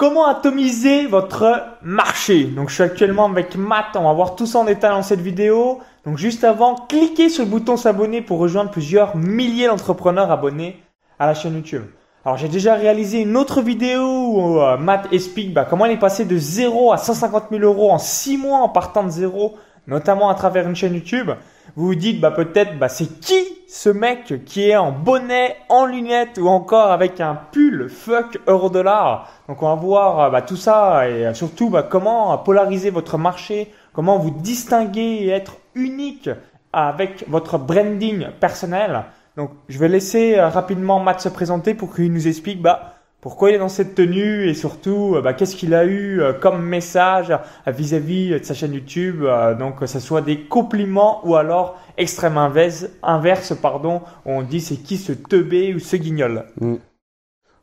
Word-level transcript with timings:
Comment 0.00 0.26
atomiser 0.26 1.04
votre 1.04 1.62
marché? 1.82 2.44
Donc 2.44 2.70
je 2.70 2.74
suis 2.76 2.82
actuellement 2.82 3.26
avec 3.26 3.54
Matt, 3.54 3.88
on 3.96 4.04
va 4.04 4.14
voir 4.14 4.34
tout 4.34 4.46
ça 4.46 4.60
en 4.60 4.64
détail 4.64 4.92
dans 4.92 5.02
cette 5.02 5.20
vidéo. 5.20 5.80
Donc 6.06 6.16
juste 6.16 6.42
avant, 6.42 6.74
cliquez 6.74 7.28
sur 7.28 7.44
le 7.44 7.50
bouton 7.50 7.76
s'abonner 7.76 8.22
pour 8.22 8.38
rejoindre 8.38 8.70
plusieurs 8.70 9.14
milliers 9.14 9.66
d'entrepreneurs 9.66 10.30
abonnés 10.30 10.82
à 11.18 11.26
la 11.26 11.34
chaîne 11.34 11.52
YouTube. 11.52 11.82
Alors 12.24 12.38
j'ai 12.38 12.48
déjà 12.48 12.76
réalisé 12.76 13.20
une 13.20 13.36
autre 13.36 13.60
vidéo 13.60 14.00
où 14.00 14.60
euh, 14.62 14.78
Matt 14.78 15.06
explique 15.12 15.52
bah, 15.52 15.66
comment 15.68 15.84
il 15.84 15.92
est 15.92 15.98
passé 15.98 16.24
de 16.24 16.38
0 16.38 16.94
à 16.94 16.96
150 16.96 17.48
000 17.50 17.62
euros 17.62 17.90
en 17.90 17.98
6 17.98 18.38
mois 18.38 18.60
en 18.60 18.70
partant 18.70 19.04
de 19.04 19.10
zéro, 19.10 19.58
notamment 19.86 20.30
à 20.30 20.34
travers 20.34 20.66
une 20.66 20.76
chaîne 20.76 20.94
YouTube. 20.94 21.30
Vous 21.76 21.88
vous 21.88 21.94
dites 21.94 22.22
bah, 22.22 22.30
peut-être 22.30 22.78
bah, 22.78 22.88
c'est 22.88 23.20
qui 23.20 23.36
ce 23.72 23.88
mec 23.88 24.44
qui 24.44 24.68
est 24.68 24.76
en 24.76 24.90
bonnet, 24.90 25.56
en 25.68 25.86
lunettes 25.86 26.38
ou 26.38 26.48
encore 26.48 26.90
avec 26.90 27.20
un 27.20 27.36
pull 27.36 27.88
fuck 27.88 28.40
euro 28.48 28.68
dollar. 28.68 29.30
Donc 29.46 29.62
on 29.62 29.68
va 29.68 29.76
voir 29.76 30.20
euh, 30.20 30.30
bah, 30.30 30.42
tout 30.42 30.56
ça 30.56 31.08
et 31.08 31.26
euh, 31.26 31.34
surtout 31.34 31.70
bah, 31.70 31.84
comment 31.84 32.36
polariser 32.38 32.90
votre 32.90 33.16
marché, 33.16 33.72
comment 33.92 34.18
vous 34.18 34.32
distinguer 34.32 35.20
et 35.22 35.28
être 35.28 35.56
unique 35.76 36.28
avec 36.72 37.24
votre 37.28 37.58
branding 37.58 38.26
personnel. 38.40 39.04
Donc, 39.36 39.52
je 39.68 39.78
vais 39.78 39.88
laisser 39.88 40.36
euh, 40.36 40.48
rapidement 40.48 40.98
Matt 40.98 41.20
se 41.20 41.28
présenter 41.28 41.74
pour 41.74 41.94
qu'il 41.94 42.12
nous 42.12 42.26
explique 42.26 42.60
bah, 42.60 42.94
pourquoi 43.20 43.50
il 43.50 43.56
est 43.56 43.58
dans 43.58 43.68
cette 43.68 43.94
tenue 43.94 44.48
et 44.48 44.54
surtout 44.54 45.14
euh, 45.14 45.22
bah, 45.22 45.34
qu'est-ce 45.34 45.56
qu'il 45.56 45.74
a 45.74 45.84
eu 45.84 46.20
euh, 46.20 46.32
comme 46.32 46.62
message 46.62 47.36
vis-à-vis 47.66 48.30
de 48.30 48.44
sa 48.44 48.54
chaîne 48.54 48.72
YouTube. 48.72 49.24
donc, 49.58 49.78
que 49.80 49.86
ce 49.86 50.00
soit 50.00 50.22
des 50.22 50.40
compliments 50.44 51.20
ou 51.26 51.36
alors 51.36 51.78
extrême 51.98 52.38
inverse, 52.38 52.86
inverse 53.02 53.54
pardon, 53.60 54.02
où 54.24 54.30
on 54.30 54.42
dit 54.42 54.60
c'est 54.60 54.76
qui 54.76 54.96
ce 54.96 55.12
teubé 55.12 55.74
ou 55.74 55.78
ce 55.78 55.96
guignol. 55.96 56.46
Mm. 56.60 56.76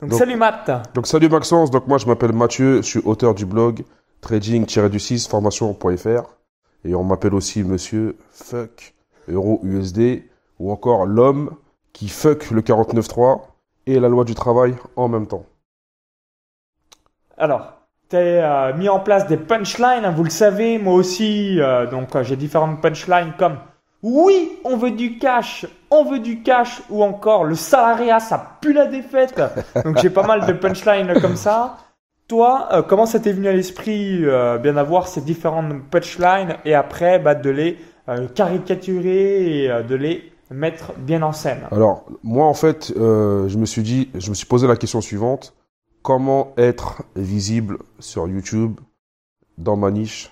Donc, 0.01 0.13
salut 0.13 0.35
Matt. 0.35 0.69
Donc 0.93 1.07
salut 1.07 1.27
Maxence, 1.27 1.71
donc 1.71 1.87
moi 1.87 1.97
je 1.97 2.05
m'appelle 2.05 2.31
Mathieu, 2.31 2.77
je 2.77 2.87
suis 2.87 3.01
auteur 3.03 3.33
du 3.33 3.47
blog 3.47 3.83
trading-du6 4.21 5.27
formation.fr 5.27 6.37
et 6.85 6.93
on 6.93 7.03
m'appelle 7.03 7.33
aussi 7.33 7.63
monsieur 7.63 8.15
fuck 8.29 8.93
euro 9.27 9.59
USD 9.63 10.23
ou 10.59 10.71
encore 10.71 11.05
l'homme 11.05 11.51
qui 11.93 12.09
fuck 12.09 12.51
le 12.51 12.61
49.3 12.61 13.41
et 13.87 13.99
la 13.99 14.09
loi 14.09 14.23
du 14.23 14.35
travail 14.35 14.75
en 14.95 15.07
même 15.07 15.27
temps. 15.27 15.45
Alors, 17.39 17.73
tu 18.09 18.15
as 18.15 18.69
euh, 18.69 18.73
mis 18.73 18.89
en 18.89 18.99
place 18.99 19.27
des 19.27 19.37
punchlines, 19.37 20.05
hein, 20.05 20.13
vous 20.15 20.23
le 20.23 20.31
savez, 20.31 20.79
moi 20.79 20.95
aussi, 20.95 21.59
euh, 21.59 21.85
donc 21.85 22.15
euh, 22.15 22.23
j'ai 22.23 22.35
différentes 22.35 22.81
punchlines 22.81 23.33
comme 23.37 23.57
oui, 24.01 24.53
on 24.63 24.77
veut 24.77 24.91
du 24.91 25.19
cash, 25.19 25.67
on 25.91 26.03
veut 26.03 26.19
du 26.19 26.41
cash, 26.41 26.81
ou 26.89 27.03
encore 27.03 27.43
le 27.43 27.55
salariat, 27.55 28.19
ça 28.19 28.57
pue 28.61 28.73
la 28.73 28.85
défaite. 28.85 29.39
Donc 29.83 29.97
j'ai 30.01 30.09
pas 30.09 30.25
mal 30.25 30.45
de 30.45 30.53
punchlines 30.53 31.19
comme 31.19 31.35
ça. 31.35 31.77
Toi, 32.27 32.85
comment 32.87 33.05
ça 33.05 33.19
t'est 33.19 33.31
venu 33.31 33.47
à 33.47 33.53
l'esprit 33.53 34.23
euh, 34.23 34.57
bien 34.57 34.73
d'avoir 34.73 35.07
ces 35.07 35.21
différentes 35.21 35.81
punchlines 35.89 36.57
et 36.65 36.75
après 36.75 37.19
bah, 37.19 37.35
de 37.35 37.49
les 37.49 37.77
caricaturer 38.35 39.63
et 39.63 39.83
de 39.83 39.95
les 39.95 40.31
mettre 40.51 40.93
bien 40.97 41.23
en 41.23 41.31
scène? 41.31 41.61
Alors 41.71 42.05
moi 42.23 42.45
en 42.45 42.53
fait, 42.53 42.93
je 42.95 43.57
me 43.57 43.65
suis 43.65 43.81
dit, 43.81 44.09
je 44.15 44.29
me 44.29 44.35
suis 44.35 44.45
posé 44.45 44.67
la 44.67 44.75
question 44.75 45.01
suivante 45.01 45.55
comment 46.01 46.53
être 46.57 47.03
visible 47.15 47.79
sur 47.99 48.27
YouTube 48.27 48.79
dans 49.57 49.75
ma 49.75 49.91
niche 49.91 50.31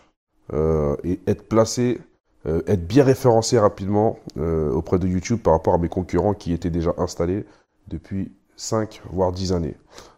et 0.53 1.19
être 1.25 1.47
placé, 1.49 1.99
être 2.45 2.87
bien 2.87 3.03
référencé 3.03 3.57
rapidement 3.57 4.19
auprès 4.37 4.99
de 4.99 5.07
YouTube 5.07 5.39
par 5.39 5.53
rapport 5.53 5.73
à 5.73 5.77
mes 5.77 5.89
concurrents 5.89 6.33
qui 6.33 6.53
étaient 6.53 6.69
déjà 6.69 6.93
installés 6.97 7.45
depuis 7.87 8.31
5 8.55 9.01
voire 9.11 9.31
10 9.31 9.53
années. 9.53 9.75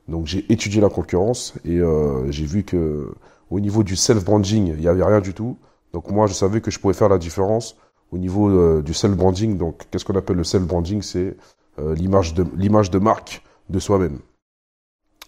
Donc 0.08 0.25
j'ai 0.25 0.45
étudié 0.52 0.81
la 0.81 0.90
concurrence 0.90 1.53
et 1.66 1.80
euh, 1.80 2.31
j'ai 2.31 2.45
vu 2.45 2.64
que 2.64 3.14
au 3.50 3.59
niveau 3.59 3.84
du 3.84 3.95
self-branding, 3.95 4.68
il 4.68 4.78
n'y 4.78 4.88
avait 4.88 5.03
rien 5.03 5.22
du 5.22 5.34
tout. 5.34 5.58
Donc 5.94 6.09
moi, 6.12 6.28
je 6.28 6.34
savais 6.34 6.62
que 6.62 6.72
je 6.72 6.80
pouvais 6.80 6.94
faire 6.94 7.09
la 7.09 7.18
différence 7.18 7.78
au 8.12 8.18
niveau 8.18 8.50
euh, 8.50 8.81
du 8.81 8.94
self-branding. 8.94 9.58
Donc 9.58 9.85
qu'est-ce 9.90 10.06
qu'on 10.06 10.16
appelle 10.16 10.38
le 10.38 10.44
self-branding? 10.44 11.02
C'est 11.02 11.35
euh, 11.79 11.94
l'image 11.96 12.34
de 12.34 12.46
l'image 12.56 12.90
de 12.90 13.00
marque 13.00 13.44
de 13.69 13.79
soi-même. 13.79 14.19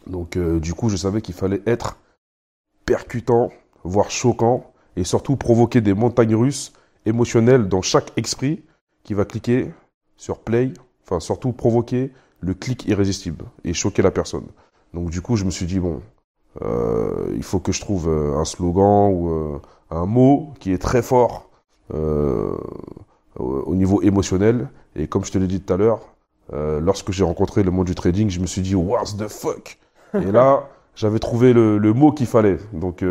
Donc 0.10 0.38
du 0.38 0.74
coup, 0.74 0.90
je 0.90 0.98
savais 0.98 1.22
qu'il 1.22 1.36
fallait 1.36 1.62
être 1.66 1.98
percutant, 2.86 3.52
voire 3.84 4.12
choquant, 4.12 4.72
et 4.96 5.04
surtout 5.04 5.38
provoquer 5.38 5.82
des 5.82 5.94
montagnes 5.94 6.36
russes 6.36 6.74
émotionnelles 7.06 7.70
dans 7.70 7.82
chaque 7.82 8.12
esprit 8.18 8.64
qui 9.04 9.14
va 9.14 9.24
cliquer 9.26 9.72
sur 10.18 10.40
play. 10.40 10.74
Enfin, 11.06 11.20
surtout 11.20 11.54
provoquer 11.54 12.12
le 12.42 12.54
clic 12.54 12.86
irrésistible 12.86 13.46
et 13.64 13.74
choquer 13.74 14.02
la 14.02 14.12
personne. 14.12 14.46
Donc 14.94 15.10
du 15.10 15.22
coup, 15.22 15.36
je 15.36 15.46
me 15.46 15.52
suis 15.52 15.66
dit, 15.66 15.80
bon, 15.80 16.02
euh, 16.62 17.34
il 17.36 17.44
faut 17.44 17.60
que 17.60 17.72
je 17.72 17.82
trouve 17.82 18.10
euh, 18.10 18.38
un 18.38 18.46
slogan 18.46 19.12
ou 19.14 19.30
euh, 19.30 19.62
un 19.92 20.06
mot 20.06 20.54
qui 20.60 20.74
est 20.74 20.78
très 20.78 21.02
fort 21.02 21.50
au 23.40 23.76
niveau 23.76 24.02
émotionnel. 24.04 24.70
Et 24.96 25.08
comme 25.08 25.26
je 25.26 25.32
te 25.32 25.38
l'ai 25.38 25.48
dit 25.48 25.62
tout 25.62 25.74
à 25.74 25.78
l'heure, 25.78 26.02
lorsque 26.52 27.12
j'ai 27.12 27.24
rencontré 27.24 27.64
le 27.64 27.72
monde 27.72 27.88
du 27.88 27.96
trading, 27.96 28.30
je 28.30 28.40
me 28.40 28.46
suis 28.46 28.62
dit, 28.62 28.76
what 28.76 29.06
the 29.18 29.28
fuck? 29.28 29.80
Et 30.14 30.32
là, 30.32 30.70
j'avais 30.96 31.20
trouvé 31.20 31.54
le, 31.54 31.94
mot 31.94 32.12
qu'il 32.12 32.28
fallait. 32.28 32.58
Donc 32.74 33.04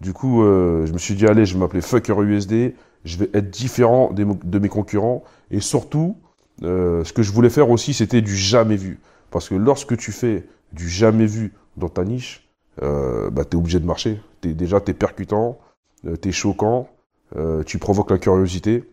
du 0.00 0.12
coup, 0.12 0.42
je 0.42 0.92
me 0.92 0.98
suis 0.98 1.14
dit, 1.14 1.26
allez, 1.26 1.46
je 1.46 1.54
vais 1.54 1.60
m'appeler 1.60 1.80
Fucker 1.80 2.20
USD, 2.20 2.74
je 3.04 3.18
vais 3.18 3.30
être 3.34 3.50
différent 3.50 4.12
de 4.12 4.58
mes 4.58 4.68
concurrents. 4.68 5.24
Et 5.50 5.60
surtout, 5.60 6.16
ce 6.62 7.12
que 7.12 7.22
je 7.22 7.32
voulais 7.32 7.50
faire 7.50 7.70
aussi, 7.70 7.94
c'était 7.94 8.22
du 8.22 8.36
jamais 8.36 8.76
vu. 8.76 9.00
Parce 9.30 9.48
que 9.48 9.54
lorsque 9.54 9.96
tu 9.96 10.12
fais 10.12 10.46
du 10.72 10.88
jamais 10.88 11.26
vu 11.26 11.52
dans 11.76 11.88
ta 11.88 12.04
niche, 12.04 12.48
euh, 12.82 13.30
bah, 13.30 13.44
tu 13.44 13.56
es 13.56 13.60
obligé 13.60 13.80
de 13.80 13.86
marcher. 13.86 14.20
Es, 14.44 14.54
déjà, 14.54 14.80
tu 14.80 14.90
es 14.90 14.94
percutant, 14.94 15.58
euh, 16.06 16.16
tu 16.20 16.28
es 16.28 16.32
choquant, 16.32 16.88
euh, 17.36 17.62
tu 17.64 17.78
provoques 17.78 18.10
la 18.10 18.18
curiosité, 18.18 18.84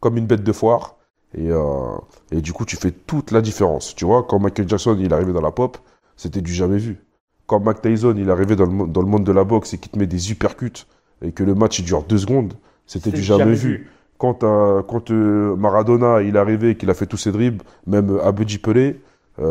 comme 0.00 0.16
une 0.16 0.26
bête 0.26 0.44
de 0.44 0.52
foire. 0.52 0.96
Et, 1.34 1.50
euh, 1.50 1.96
et 2.30 2.40
du 2.40 2.52
coup, 2.52 2.64
tu 2.64 2.76
fais 2.76 2.90
toute 2.90 3.30
la 3.30 3.40
différence. 3.40 3.94
Tu 3.94 4.04
vois, 4.04 4.22
quand 4.22 4.38
Michael 4.38 4.68
Jackson 4.68 4.96
il 4.98 5.06
est 5.06 5.14
arrivé 5.14 5.32
dans 5.32 5.40
la 5.40 5.50
pop, 5.50 5.78
c'était 6.16 6.40
du 6.40 6.52
jamais 6.52 6.78
vu. 6.78 6.98
Quand 7.46 7.60
Mac 7.60 7.82
Tyson 7.82 8.14
il 8.16 8.28
est 8.28 8.32
arrivé 8.32 8.56
dans 8.56 8.66
le, 8.66 8.86
dans 8.86 9.02
le 9.02 9.08
monde 9.08 9.24
de 9.24 9.32
la 9.32 9.44
boxe 9.44 9.74
et 9.74 9.78
qu'il 9.78 9.90
te 9.90 9.98
met 9.98 10.06
des 10.06 10.30
uppercuts 10.30 10.86
et 11.22 11.32
que 11.32 11.42
le 11.42 11.54
match 11.54 11.78
il 11.78 11.84
dure 11.84 12.02
deux 12.04 12.18
secondes, 12.18 12.54
c'était 12.86 13.10
du 13.10 13.22
jamais, 13.22 13.54
vu. 13.54 13.88
Quand, 14.18 14.40
quand 14.40 15.10
Maradona 15.10 16.22
il 16.22 16.36
est 16.36 16.38
arrivé 16.38 16.70
et 16.70 16.76
qu'il 16.76 16.90
a 16.90 16.94
fait 16.94 17.06
tous 17.06 17.16
ses 17.16 17.32
dribbles, 17.32 17.64
même 17.86 18.18
Abedi 18.22 18.58
Pelé, 18.58 19.00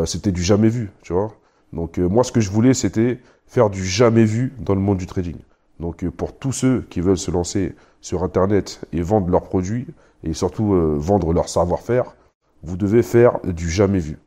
c'était 0.04 0.32
du 0.32 0.42
jamais 0.42 0.68
vu, 0.68 0.90
tu 1.02 1.12
vois. 1.12 1.34
Donc 1.72 1.98
euh, 1.98 2.08
moi, 2.08 2.24
ce 2.24 2.32
que 2.32 2.40
je 2.40 2.50
voulais, 2.50 2.74
c'était 2.74 3.18
faire 3.46 3.70
du 3.70 3.84
jamais 3.84 4.24
vu 4.24 4.52
dans 4.58 4.74
le 4.74 4.80
monde 4.80 4.98
du 4.98 5.06
trading. 5.06 5.36
Donc 5.80 6.04
euh, 6.04 6.10
pour 6.10 6.36
tous 6.36 6.52
ceux 6.52 6.82
qui 6.90 7.00
veulent 7.00 7.18
se 7.18 7.30
lancer 7.30 7.74
sur 8.00 8.22
Internet 8.22 8.80
et 8.92 9.02
vendre 9.02 9.28
leurs 9.28 9.42
produits, 9.42 9.86
et 10.24 10.34
surtout 10.34 10.74
euh, 10.74 10.96
vendre 10.98 11.32
leur 11.32 11.48
savoir-faire, 11.48 12.14
vous 12.62 12.76
devez 12.76 13.02
faire 13.02 13.40
du 13.44 13.70
jamais 13.70 13.98
vu. 13.98 14.18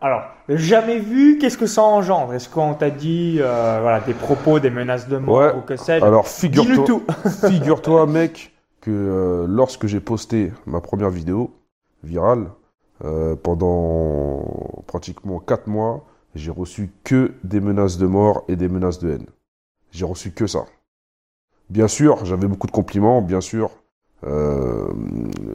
Alors, 0.00 0.22
jamais 0.48 0.98
vu, 0.98 1.38
qu'est-ce 1.38 1.58
que 1.58 1.66
ça 1.66 1.82
engendre? 1.82 2.32
Est-ce 2.34 2.48
qu'on 2.48 2.74
t'a 2.74 2.90
dit 2.90 3.38
voilà, 3.38 4.00
des 4.00 4.14
propos, 4.14 4.60
des 4.60 4.70
menaces 4.70 5.08
de 5.08 5.18
mort 5.18 5.56
ou 5.56 5.60
que 5.62 5.76
sais-je? 5.76 6.04
Alors, 6.04 6.28
figure-toi, 6.28 7.00
figure-toi, 7.48 8.06
mec, 8.06 8.54
que 8.80 9.44
lorsque 9.48 9.86
j'ai 9.86 10.00
posté 10.00 10.52
ma 10.66 10.80
première 10.80 11.10
vidéo 11.10 11.50
virale, 12.04 12.46
euh, 13.04 13.36
pendant 13.36 14.82
pratiquement 14.86 15.38
4 15.38 15.66
mois, 15.66 16.06
j'ai 16.34 16.50
reçu 16.50 16.90
que 17.04 17.32
des 17.44 17.60
menaces 17.60 17.98
de 17.98 18.06
mort 18.06 18.44
et 18.48 18.56
des 18.56 18.68
menaces 18.68 18.98
de 19.00 19.10
haine. 19.10 19.26
J'ai 19.90 20.06
reçu 20.06 20.30
que 20.30 20.46
ça. 20.46 20.64
Bien 21.68 21.88
sûr, 21.88 22.24
j'avais 22.24 22.46
beaucoup 22.46 22.66
de 22.66 22.72
compliments, 22.72 23.20
bien 23.20 23.42
sûr. 23.42 23.70
Euh, 24.24 24.88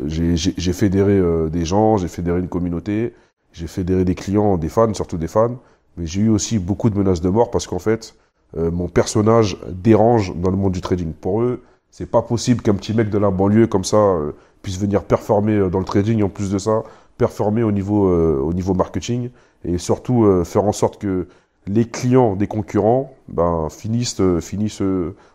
j'ai 0.06 0.74
fédéré 0.74 1.18
euh, 1.18 1.50
des 1.50 1.66
gens, 1.66 1.98
j'ai 1.98 2.08
fédéré 2.08 2.40
une 2.40 2.48
communauté, 2.48 3.16
j'ai 3.54 3.68
fédéré 3.68 4.06
des 4.06 4.16
clients, 4.16 4.58
des 4.58 4.70
fans, 4.70 4.94
surtout 4.94 5.18
des 5.18 5.28
fans. 5.28 5.58
Mais 5.98 6.06
j'ai 6.06 6.22
eu 6.22 6.30
aussi 6.30 6.60
beaucoup 6.60 6.90
de 6.90 6.98
menaces 6.98 7.22
de 7.22 7.30
mort 7.30 7.52
parce 7.52 7.68
qu'en 7.68 7.80
fait, 7.80 8.16
mon 8.56 8.88
personnage 8.88 9.58
dérange 9.68 10.34
dans 10.36 10.50
le 10.50 10.58
monde 10.58 10.72
du 10.72 10.82
trading. 10.82 11.12
Pour 11.12 11.42
eux, 11.42 11.64
c'est 11.90 12.10
pas 12.10 12.22
possible 12.22 12.62
qu'un 12.62 12.76
petit 12.76 12.94
mec 12.94 13.10
de 13.10 13.18
la 13.18 13.30
banlieue 13.30 13.68
comme 13.68 13.84
ça 13.84 14.18
puisse 14.62 14.80
venir 14.80 15.04
performer 15.04 15.70
dans 15.70 15.80
le 15.80 15.86
trading. 15.86 16.24
En 16.24 16.30
plus 16.30 16.50
de 16.50 16.58
ça, 16.58 16.84
performer 17.22 17.62
au 17.62 17.72
niveau, 17.72 18.08
euh, 18.08 18.40
au 18.40 18.52
niveau 18.52 18.74
marketing 18.74 19.30
et 19.64 19.78
surtout 19.78 20.26
euh, 20.26 20.44
faire 20.44 20.64
en 20.64 20.72
sorte 20.72 21.00
que 21.00 21.28
les 21.68 21.86
clients 21.86 22.36
des 22.36 22.48
concurrents 22.48 23.14
ben, 23.28 23.68
finissent, 23.70 24.20
euh, 24.20 24.42
finissent 24.42 24.82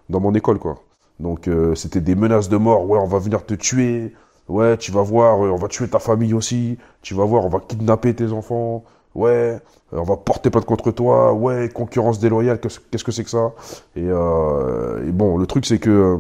dans 0.08 0.18
mon 0.18 0.34
école. 0.34 0.58
quoi. 0.58 0.82
Donc 1.20 1.48
c'était 1.74 2.00
des 2.00 2.14
menaces 2.14 2.48
de 2.48 2.56
mort, 2.56 2.90
ouais 2.90 2.98
on 2.98 3.06
va 3.06 3.18
venir 3.18 3.46
te 3.46 3.54
tuer, 3.54 4.12
ouais 4.48 4.76
tu 4.76 4.92
vas 4.92 5.02
voir, 5.02 5.38
on 5.38 5.56
va 5.56 5.68
tuer 5.68 5.88
ta 5.88 5.98
famille 5.98 6.34
aussi, 6.34 6.78
tu 7.02 7.14
vas 7.14 7.24
voir, 7.24 7.44
on 7.44 7.48
va 7.48 7.60
kidnapper 7.60 8.14
tes 8.14 8.32
enfants, 8.32 8.84
ouais 9.14 9.58
on 9.92 10.02
va 10.02 10.16
porter 10.16 10.50
plainte 10.50 10.64
contre 10.64 10.90
toi, 10.90 11.32
ouais 11.32 11.68
concurrence 11.68 12.18
déloyale, 12.18 12.60
qu'est-ce 12.60 13.04
que 13.04 13.12
c'est 13.12 13.24
que 13.24 13.30
ça? 13.30 13.52
Et, 13.94 14.04
et, 14.04 15.12
bon 15.12 15.38
le 15.38 15.46
truc 15.46 15.66
c'est 15.66 15.78
que... 15.78 16.18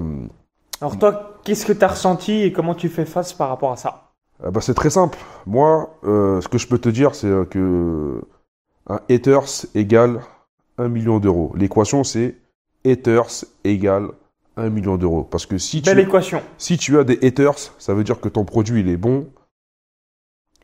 Alors 0.80 0.98
toi, 0.98 1.38
qu'est-ce 1.44 1.64
que 1.64 1.72
tu 1.72 1.84
as 1.84 1.88
ressenti 1.88 2.42
et 2.42 2.52
comment 2.52 2.74
tu 2.74 2.88
fais 2.88 3.06
face 3.06 3.32
par 3.32 3.48
rapport 3.48 3.72
à 3.72 3.76
ça? 3.76 4.06
Ah 4.44 4.50
bah, 4.50 4.60
c'est 4.60 4.74
très 4.74 4.90
simple. 4.90 5.18
Moi, 5.46 5.90
euh, 6.04 6.40
ce 6.40 6.48
que 6.48 6.58
je 6.58 6.66
peux 6.66 6.78
te 6.78 6.88
dire, 6.88 7.14
c'est 7.14 7.26
euh, 7.26 7.44
que 7.44 8.22
un 8.88 9.00
haters 9.08 9.66
égale 9.74 10.20
1 10.78 10.88
million 10.88 11.18
d'euros. 11.18 11.52
L'équation, 11.56 12.04
c'est 12.04 12.36
haters 12.84 13.44
égale 13.64 14.08
1 14.56 14.70
million 14.70 14.96
d'euros. 14.96 15.24
Parce 15.24 15.46
que 15.46 15.58
si 15.58 15.82
tu, 15.82 15.90
Belle 15.90 16.00
équation. 16.00 16.42
si 16.58 16.78
tu 16.78 16.98
as 16.98 17.04
des 17.04 17.18
haters, 17.26 17.58
ça 17.78 17.94
veut 17.94 18.04
dire 18.04 18.20
que 18.20 18.28
ton 18.28 18.44
produit, 18.44 18.80
il 18.80 18.88
est 18.88 18.96
bon 18.96 19.28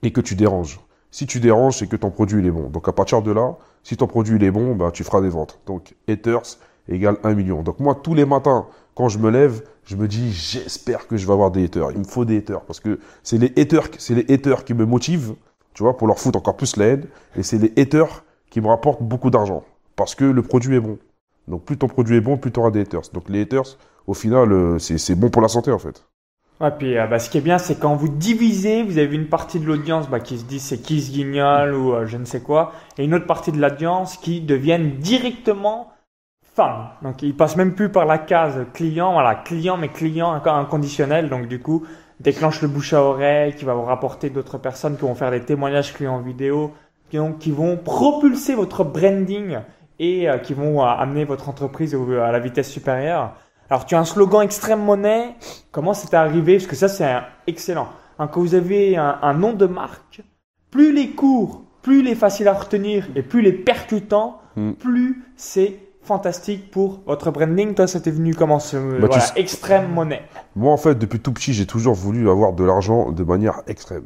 et 0.03 0.13
que 0.13 0.21
tu 0.21 0.35
déranges. 0.35 0.81
Si 1.11 1.27
tu 1.27 1.41
déranges, 1.41 1.79
c'est 1.79 1.87
que 1.87 1.97
ton 1.97 2.11
produit, 2.11 2.41
il 2.41 2.47
est 2.47 2.51
bon. 2.51 2.71
Donc, 2.71 2.89
à 2.89 2.93
partir 2.93 3.23
de 3.23 3.31
là, 3.31 3.57
si 3.83 3.97
ton 3.97 4.07
produit, 4.07 4.37
il 4.37 4.45
est 4.45 4.51
bon, 4.51 4.75
ben, 4.75 4.91
tu 4.91 5.05
feras 5.05 5.21
des 5.21 5.29
ventes. 5.29 5.61
Donc, 5.67 5.95
haters 6.09 6.59
égale 6.89 7.19
1 7.23 7.35
million. 7.35 7.63
Donc, 7.63 7.81
moi, 7.81 7.95
tous 7.95 8.15
les 8.15 8.25
matins, 8.25 8.67
quand 8.95 9.09
je 9.09 9.19
me 9.19 9.31
lève, 9.31 9.63
je 9.85 9.97
me 9.97 10.09
dis, 10.09 10.33
j'espère 10.33 11.07
que 11.07 11.17
je 11.17 11.27
vais 11.27 11.33
avoir 11.33 11.51
des 11.51 11.65
haters. 11.65 11.93
Il 11.93 11.99
me 11.99 12.05
faut 12.05 12.25
des 12.25 12.39
haters. 12.39 12.63
Parce 12.63 12.81
que 12.81 12.99
c'est 13.23 13.39
les 13.39 13.53
haters, 13.61 13.89
c'est 13.99 14.15
les 14.15 14.33
haters 14.33 14.65
qui 14.65 14.75
me 14.75 14.87
motivent, 14.87 15.35
tu 15.75 15.83
vois, 15.83 15.97
pour 15.97 16.07
leur 16.07 16.19
foutre 16.19 16.39
encore 16.39 16.57
plus 16.57 16.77
la 16.77 16.87
haine. 16.87 17.07
Et 17.37 17.43
c'est 17.43 17.59
les 17.59 17.73
haters 17.81 18.25
qui 18.51 18.61
me 18.61 18.69
rapportent 18.69 19.03
beaucoup 19.03 19.31
d'argent. 19.31 19.65
Parce 19.97 20.15
que 20.15 20.25
le 20.25 20.43
produit 20.43 20.77
est 20.77 20.81
bon. 20.81 20.99
Donc, 21.49 21.65
plus 21.65 21.77
ton 21.77 21.89
produit 21.89 22.17
est 22.17 22.21
bon, 22.21 22.37
plus 22.37 22.53
tu 22.53 22.61
auras 22.61 22.71
des 22.71 22.81
haters. 22.81 23.11
Donc, 23.13 23.29
les 23.29 23.43
haters, 23.43 23.79
au 24.07 24.15
final, 24.15 24.53
euh, 24.53 24.79
c'est 24.79 25.15
bon 25.15 25.31
pour 25.31 25.43
la 25.43 25.49
santé, 25.49 25.71
en 25.71 25.79
fait. 25.79 26.05
Ouais, 26.63 26.71
puis 26.71 26.97
euh, 26.97 27.09
bah, 27.09 27.19
ce 27.19 27.29
qui 27.29 27.39
est 27.39 27.43
bien, 27.43 27.59
c'est 27.59 27.75
quand 27.81 27.97
vous 27.97 28.09
divisez, 28.09 28.85
vous 28.85 28.99
avez 28.99 29.17
une 29.17 29.27
partie 29.27 29.59
de 29.59 29.67
l'audience 29.67 30.09
bah, 30.09 30.21
qui 30.21 30.39
se 30.39 30.45
dit 30.45 30.61
c'est 30.61 30.79
qui 30.79 31.03
ce 31.03 31.11
guignol 31.11 31.75
ou 31.75 31.93
euh, 31.93 32.07
je 32.07 32.17
ne 32.17 32.25
sais 32.25 32.41
quoi, 32.41 32.73
et 32.99 33.05
une 33.05 33.15
autre 33.15 33.27
partie 33.27 33.51
de 33.51 33.61
l'audience 33.61 34.17
qui 34.17 34.41
deviennent 34.41 34.99
directement 34.99 35.91
fans. 36.55 36.91
Donc 37.03 37.23
ils 37.23 37.37
passent 37.37 37.57
même 37.57 37.75
plus 37.75 37.89
par 37.89 38.07
la 38.07 38.19
case 38.19 38.65
client, 38.75 39.13
voilà, 39.13 39.35
client 39.35 39.77
mais 39.77 39.89
client 39.89 40.33
inconditionnel. 40.33 41.29
Donc 41.31 41.49
du 41.49 41.59
coup, 41.59 41.85
déclenche 42.21 42.63
le 42.63 42.69
bouche 42.69 42.93
à 42.93 43.03
oreille, 43.03 43.57
qui 43.57 43.65
va 43.65 43.75
vous 43.75 43.83
rapporter 43.83 44.31
d'autres 44.31 44.59
personnes 44.59 44.97
qui 44.97 45.03
vont 45.03 45.17
faire 45.17 45.33
des 45.33 45.41
témoignages 45.41 45.93
clients 45.93 46.21
vidéo, 46.21 46.73
qui, 47.11 47.17
donc, 47.17 47.39
qui 47.41 47.51
vont 47.51 47.77
propulser 47.77 48.55
votre 48.55 48.85
branding 48.85 49.59
et 50.03 50.29
euh, 50.29 50.39
qui 50.39 50.53
vont 50.53 50.83
euh, 50.83 50.87
amener 50.87 51.25
votre 51.25 51.49
entreprise 51.49 51.95
à 51.95 52.33
la 52.33 52.39
vitesse 52.41 52.69
supérieure. 52.69 53.35
Alors 53.71 53.87
tu 53.87 53.95
as 53.95 54.01
un 54.01 54.05
slogan 54.05 54.43
extrême 54.43 54.85
monnaie. 54.85 55.35
Comment 55.71 55.95
c'est 55.95 56.13
arrivé? 56.15 56.57
Parce 56.57 56.67
que 56.67 56.77
ça 56.77 56.89
c'est 56.89 57.11
excellent. 57.47 57.89
Hein, 58.19 58.27
quand 58.27 58.41
vous 58.41 58.55
avez 58.55 58.97
un, 58.97 59.19
un 59.23 59.35
nom 59.35 59.53
de 59.53 59.67
marque, 59.67 60.23
plus 60.71 60.93
les 60.93 61.11
courts, 61.11 61.63
plus 61.83 62.01
il 62.01 62.09
est 62.09 62.15
facile 62.15 62.49
à 62.49 62.53
retenir 62.53 63.09
et 63.17 63.23
plus 63.23 63.41
les 63.41 63.53
percutants, 63.53 64.39
Mm. 64.57 64.73
plus 64.73 65.25
c'est 65.37 65.79
fantastique 66.03 66.71
pour 66.71 67.01
votre 67.07 67.31
branding. 67.31 67.75
Toi, 67.75 67.87
c'était 67.87 68.11
venu 68.11 68.35
comment 68.35 68.59
ce 68.59 68.77
tu 68.77 69.01
voilà, 69.01 69.25
extrême 69.37 69.91
monnaie? 69.93 70.23
Moi, 70.57 70.73
en 70.73 70.77
fait, 70.77 70.95
depuis 70.97 71.21
tout 71.21 71.33
petit, 71.33 71.53
j'ai 71.53 71.67
toujours 71.67 71.95
voulu 71.95 72.29
avoir 72.29 72.53
de 72.53 72.65
l'argent 72.65 73.13
de 73.13 73.25
manière 73.25 73.63
extrême. 73.67 74.05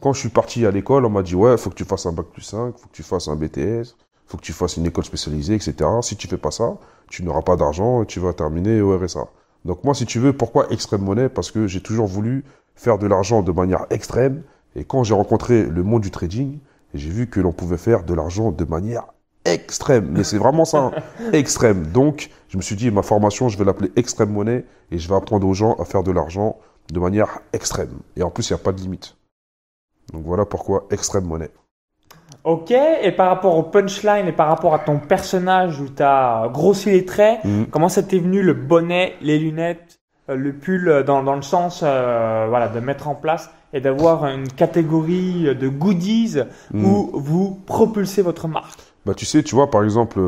Quand 0.00 0.12
je 0.14 0.20
suis 0.20 0.28
parti 0.30 0.64
à 0.64 0.70
l'école, 0.70 1.04
on 1.04 1.10
m'a 1.10 1.22
dit, 1.22 1.34
ouais, 1.34 1.56
faut 1.58 1.68
que 1.70 1.74
tu 1.74 1.84
fasses 1.84 2.06
un 2.06 2.12
bac 2.12 2.26
plus 2.32 2.42
5, 2.42 2.76
faut 2.78 2.88
que 2.88 2.94
tu 2.94 3.02
fasses 3.02 3.28
un 3.28 3.36
BTS, 3.36 3.94
faut 4.26 4.36
que 4.36 4.42
tu 4.42 4.52
fasses 4.52 4.76
une 4.76 4.86
école 4.86 5.04
spécialisée, 5.04 5.54
etc. 5.54 5.88
Si 6.02 6.16
tu 6.16 6.26
fais 6.26 6.36
pas 6.36 6.50
ça, 6.50 6.76
tu 7.08 7.22
n'auras 7.22 7.42
pas 7.42 7.56
d'argent 7.56 8.02
et 8.02 8.06
tu 8.06 8.20
vas 8.20 8.32
terminer 8.32 8.80
au 8.80 8.96
RSA. 8.98 9.28
Donc 9.64 9.84
moi, 9.84 9.94
si 9.94 10.06
tu 10.06 10.18
veux, 10.18 10.32
pourquoi 10.32 10.70
extrême 10.70 11.02
monnaie? 11.02 11.28
Parce 11.28 11.50
que 11.50 11.66
j'ai 11.66 11.80
toujours 11.80 12.06
voulu 12.06 12.44
faire 12.74 12.98
de 12.98 13.06
l'argent 13.06 13.42
de 13.42 13.52
manière 13.52 13.86
extrême. 13.90 14.42
Et 14.74 14.84
quand 14.84 15.04
j'ai 15.04 15.14
rencontré 15.14 15.64
le 15.64 15.82
monde 15.82 16.02
du 16.02 16.10
trading, 16.10 16.58
j'ai 16.94 17.10
vu 17.10 17.28
que 17.28 17.40
l'on 17.40 17.52
pouvait 17.52 17.76
faire 17.76 18.04
de 18.04 18.14
l'argent 18.14 18.52
de 18.52 18.64
manière 18.64 19.04
extrême. 19.44 20.10
Mais 20.10 20.24
c'est 20.24 20.38
vraiment 20.38 20.64
ça, 20.64 20.92
hein, 20.92 20.92
extrême. 21.32 21.86
Donc, 21.86 22.30
je 22.48 22.56
me 22.56 22.62
suis 22.62 22.76
dit, 22.76 22.90
ma 22.90 23.02
formation, 23.02 23.48
je 23.48 23.58
vais 23.58 23.64
l'appeler 23.64 23.90
extrême 23.96 24.30
monnaie 24.30 24.64
et 24.90 24.98
je 24.98 25.08
vais 25.08 25.14
apprendre 25.14 25.46
aux 25.46 25.54
gens 25.54 25.74
à 25.74 25.84
faire 25.84 26.02
de 26.02 26.12
l'argent 26.12 26.58
de 26.92 27.00
manière 27.00 27.40
extrême. 27.52 27.98
Et 28.16 28.22
en 28.22 28.30
plus, 28.30 28.50
il 28.50 28.52
n'y 28.52 28.60
a 28.60 28.62
pas 28.62 28.72
de 28.72 28.80
limite. 28.80 29.16
Donc 30.12 30.24
voilà 30.24 30.44
pourquoi 30.44 30.86
extrême 30.90 31.24
monnaie. 31.24 31.50
Ok, 32.46 32.70
et 32.70 33.10
par 33.10 33.28
rapport 33.28 33.58
au 33.58 33.64
punchline 33.64 34.28
et 34.28 34.32
par 34.32 34.46
rapport 34.46 34.72
à 34.72 34.78
ton 34.78 34.98
personnage 34.98 35.80
où 35.80 35.88
tu 35.88 36.00
as 36.00 36.48
grossi 36.52 36.92
les 36.92 37.04
traits, 37.04 37.40
Mhm. 37.44 37.66
comment 37.72 37.88
ça 37.88 38.04
t'est 38.04 38.20
venu 38.20 38.40
le 38.40 38.52
bonnet, 38.54 39.14
les 39.20 39.36
lunettes, 39.40 39.98
euh, 40.30 40.36
le 40.36 40.52
pull 40.52 40.88
euh, 40.88 41.02
dans, 41.02 41.24
dans 41.24 41.34
le 41.34 41.42
sens 41.42 41.80
euh, 41.82 42.46
voilà, 42.48 42.68
de 42.68 42.78
mettre 42.78 43.08
en 43.08 43.16
place 43.16 43.50
et 43.72 43.80
d'avoir 43.80 44.28
une 44.28 44.46
catégorie 44.46 45.56
de 45.56 45.68
goodies 45.68 46.36
Mhm. 46.72 46.84
où 46.84 47.10
vous 47.14 47.58
propulsez 47.66 48.22
votre 48.22 48.46
marque? 48.46 48.78
Bah 49.04 49.14
tu 49.14 49.24
sais, 49.24 49.42
tu 49.42 49.56
vois, 49.56 49.68
par 49.68 49.82
exemple, 49.82 50.20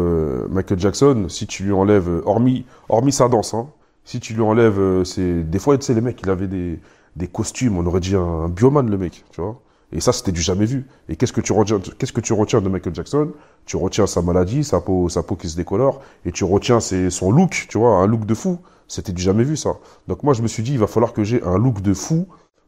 Michael 0.50 0.80
Jackson, 0.80 1.26
si 1.28 1.46
tu 1.46 1.62
lui 1.62 1.72
enlèves, 1.72 2.10
hormis, 2.26 2.64
hormis 2.88 3.12
sa 3.12 3.28
danse, 3.28 3.54
hein, 3.54 3.68
si 4.04 4.18
tu 4.18 4.34
lui 4.34 4.42
enlèves, 4.42 5.04
c'est 5.04 5.48
des 5.48 5.58
fois, 5.60 5.78
tu 5.78 5.84
sais, 5.86 5.94
les 5.94 6.00
mecs, 6.00 6.20
il 6.20 6.30
avait 6.30 6.48
des, 6.48 6.80
des 7.14 7.28
costumes, 7.28 7.78
on 7.78 7.86
aurait 7.86 8.00
dit 8.00 8.16
un, 8.16 8.22
un 8.44 8.48
bioman, 8.48 8.90
le 8.90 8.98
mec, 8.98 9.24
tu 9.30 9.40
vois. 9.40 9.60
Et 9.92 10.00
ça, 10.00 10.12
c'était 10.12 10.32
du 10.32 10.40
jamais 10.40 10.66
vu. 10.66 10.86
Et 11.08 11.16
qu'est-ce 11.16 11.32
que 11.32 11.40
tu 11.40 11.52
retiens, 11.52 11.80
qu'est-ce 11.98 12.12
que 12.12 12.20
tu 12.20 12.32
retiens 12.32 12.60
de 12.60 12.68
Michael 12.68 12.94
Jackson? 12.94 13.32
Tu 13.64 13.76
retiens 13.76 14.06
sa 14.06 14.20
maladie, 14.20 14.62
sa 14.64 14.80
peau, 14.80 15.08
sa 15.08 15.22
peau 15.22 15.34
qui 15.34 15.48
se 15.48 15.56
décolore, 15.56 16.02
et 16.26 16.32
tu 16.32 16.44
retiens 16.44 16.80
ses, 16.80 17.10
son 17.10 17.30
look, 17.30 17.66
tu 17.68 17.78
vois, 17.78 17.96
un 17.96 18.06
look 18.06 18.26
de 18.26 18.34
fou. 18.34 18.58
C'était 18.86 19.12
du 19.12 19.22
jamais 19.22 19.44
vu, 19.44 19.56
ça. 19.56 19.76
Donc 20.06 20.22
moi, 20.22 20.34
je 20.34 20.42
me 20.42 20.48
suis 20.48 20.62
dit, 20.62 20.72
il 20.72 20.78
va 20.78 20.86
falloir 20.86 21.12
que 21.12 21.24
j'ai 21.24 21.42
un 21.42 21.58
look 21.58 21.80
de 21.80 21.94
fou 21.94 22.26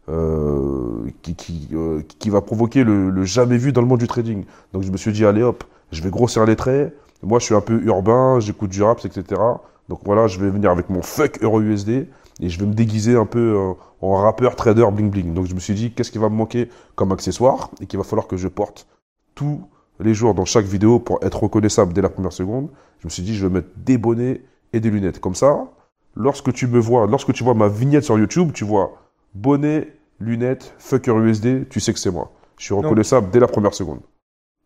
euh, 0.08 1.10
qui, 1.22 1.34
qui, 1.34 1.68
euh, 1.72 2.02
qui 2.18 2.30
va 2.30 2.40
provoquer 2.40 2.84
le, 2.84 3.24
jamais 3.24 3.58
vu 3.58 3.72
dans 3.72 3.80
le 3.80 3.86
monde 3.86 4.00
du 4.00 4.08
trading. 4.08 4.44
Donc 4.72 4.82
je 4.82 4.90
me 4.90 4.96
suis 4.96 5.12
dit, 5.12 5.24
allez 5.24 5.42
hop, 5.42 5.64
je 5.92 6.02
vais 6.02 6.10
grossir 6.10 6.44
les 6.46 6.56
traits. 6.56 6.94
Moi, 7.22 7.38
je 7.38 7.44
suis 7.44 7.54
un 7.54 7.60
peu 7.60 7.80
urbain, 7.84 8.40
j'écoute 8.40 8.70
du 8.70 8.82
rap, 8.82 9.04
etc. 9.04 9.40
Donc 9.90 10.00
voilà, 10.04 10.26
je 10.26 10.38
vais 10.40 10.48
venir 10.48 10.70
avec 10.70 10.88
mon 10.88 11.02
fuck 11.02 11.42
euro 11.42 11.60
USD 11.60 12.06
et 12.40 12.48
je 12.48 12.58
vais 12.58 12.66
me 12.66 12.74
déguiser 12.74 13.16
un 13.16 13.26
peu 13.26 13.56
euh, 13.56 13.72
en 14.00 14.16
rappeur, 14.16 14.56
trader, 14.56 14.86
bling 14.92 15.10
bling. 15.10 15.34
Donc 15.34 15.46
je 15.46 15.54
me 15.54 15.60
suis 15.60 15.74
dit, 15.74 15.92
qu'est-ce 15.92 16.10
qui 16.10 16.18
va 16.18 16.28
me 16.28 16.34
manquer 16.34 16.68
comme 16.94 17.12
accessoire 17.12 17.70
et 17.80 17.86
qu'il 17.86 17.98
va 17.98 18.04
falloir 18.04 18.26
que 18.26 18.36
je 18.36 18.48
porte 18.48 18.86
tous 19.34 19.62
les 19.98 20.14
jours 20.14 20.34
dans 20.34 20.44
chaque 20.44 20.64
vidéo 20.64 20.98
pour 20.98 21.18
être 21.22 21.42
reconnaissable 21.42 21.92
dès 21.92 22.02
la 22.02 22.08
première 22.08 22.32
seconde? 22.32 22.70
Je 23.00 23.06
me 23.06 23.10
suis 23.10 23.22
dit, 23.22 23.34
je 23.34 23.46
vais 23.46 23.52
mettre 23.52 23.68
des 23.76 23.98
bonnets 23.98 24.42
et 24.72 24.80
des 24.80 24.90
lunettes. 24.90 25.20
Comme 25.20 25.34
ça, 25.34 25.66
lorsque 26.16 26.52
tu 26.52 26.66
me 26.66 26.78
vois, 26.78 27.06
lorsque 27.06 27.32
tu 27.32 27.44
vois 27.44 27.54
ma 27.54 27.68
vignette 27.68 28.04
sur 28.04 28.18
YouTube, 28.18 28.52
tu 28.52 28.64
vois 28.64 28.92
bonnet, 29.34 29.92
lunettes, 30.18 30.74
fucker 30.78 31.16
USD, 31.16 31.68
tu 31.68 31.80
sais 31.80 31.92
que 31.92 31.98
c'est 31.98 32.10
moi. 32.10 32.32
Je 32.58 32.64
suis 32.64 32.74
reconnaissable 32.74 33.30
dès 33.30 33.40
la 33.40 33.46
première 33.46 33.74
seconde. 33.74 34.00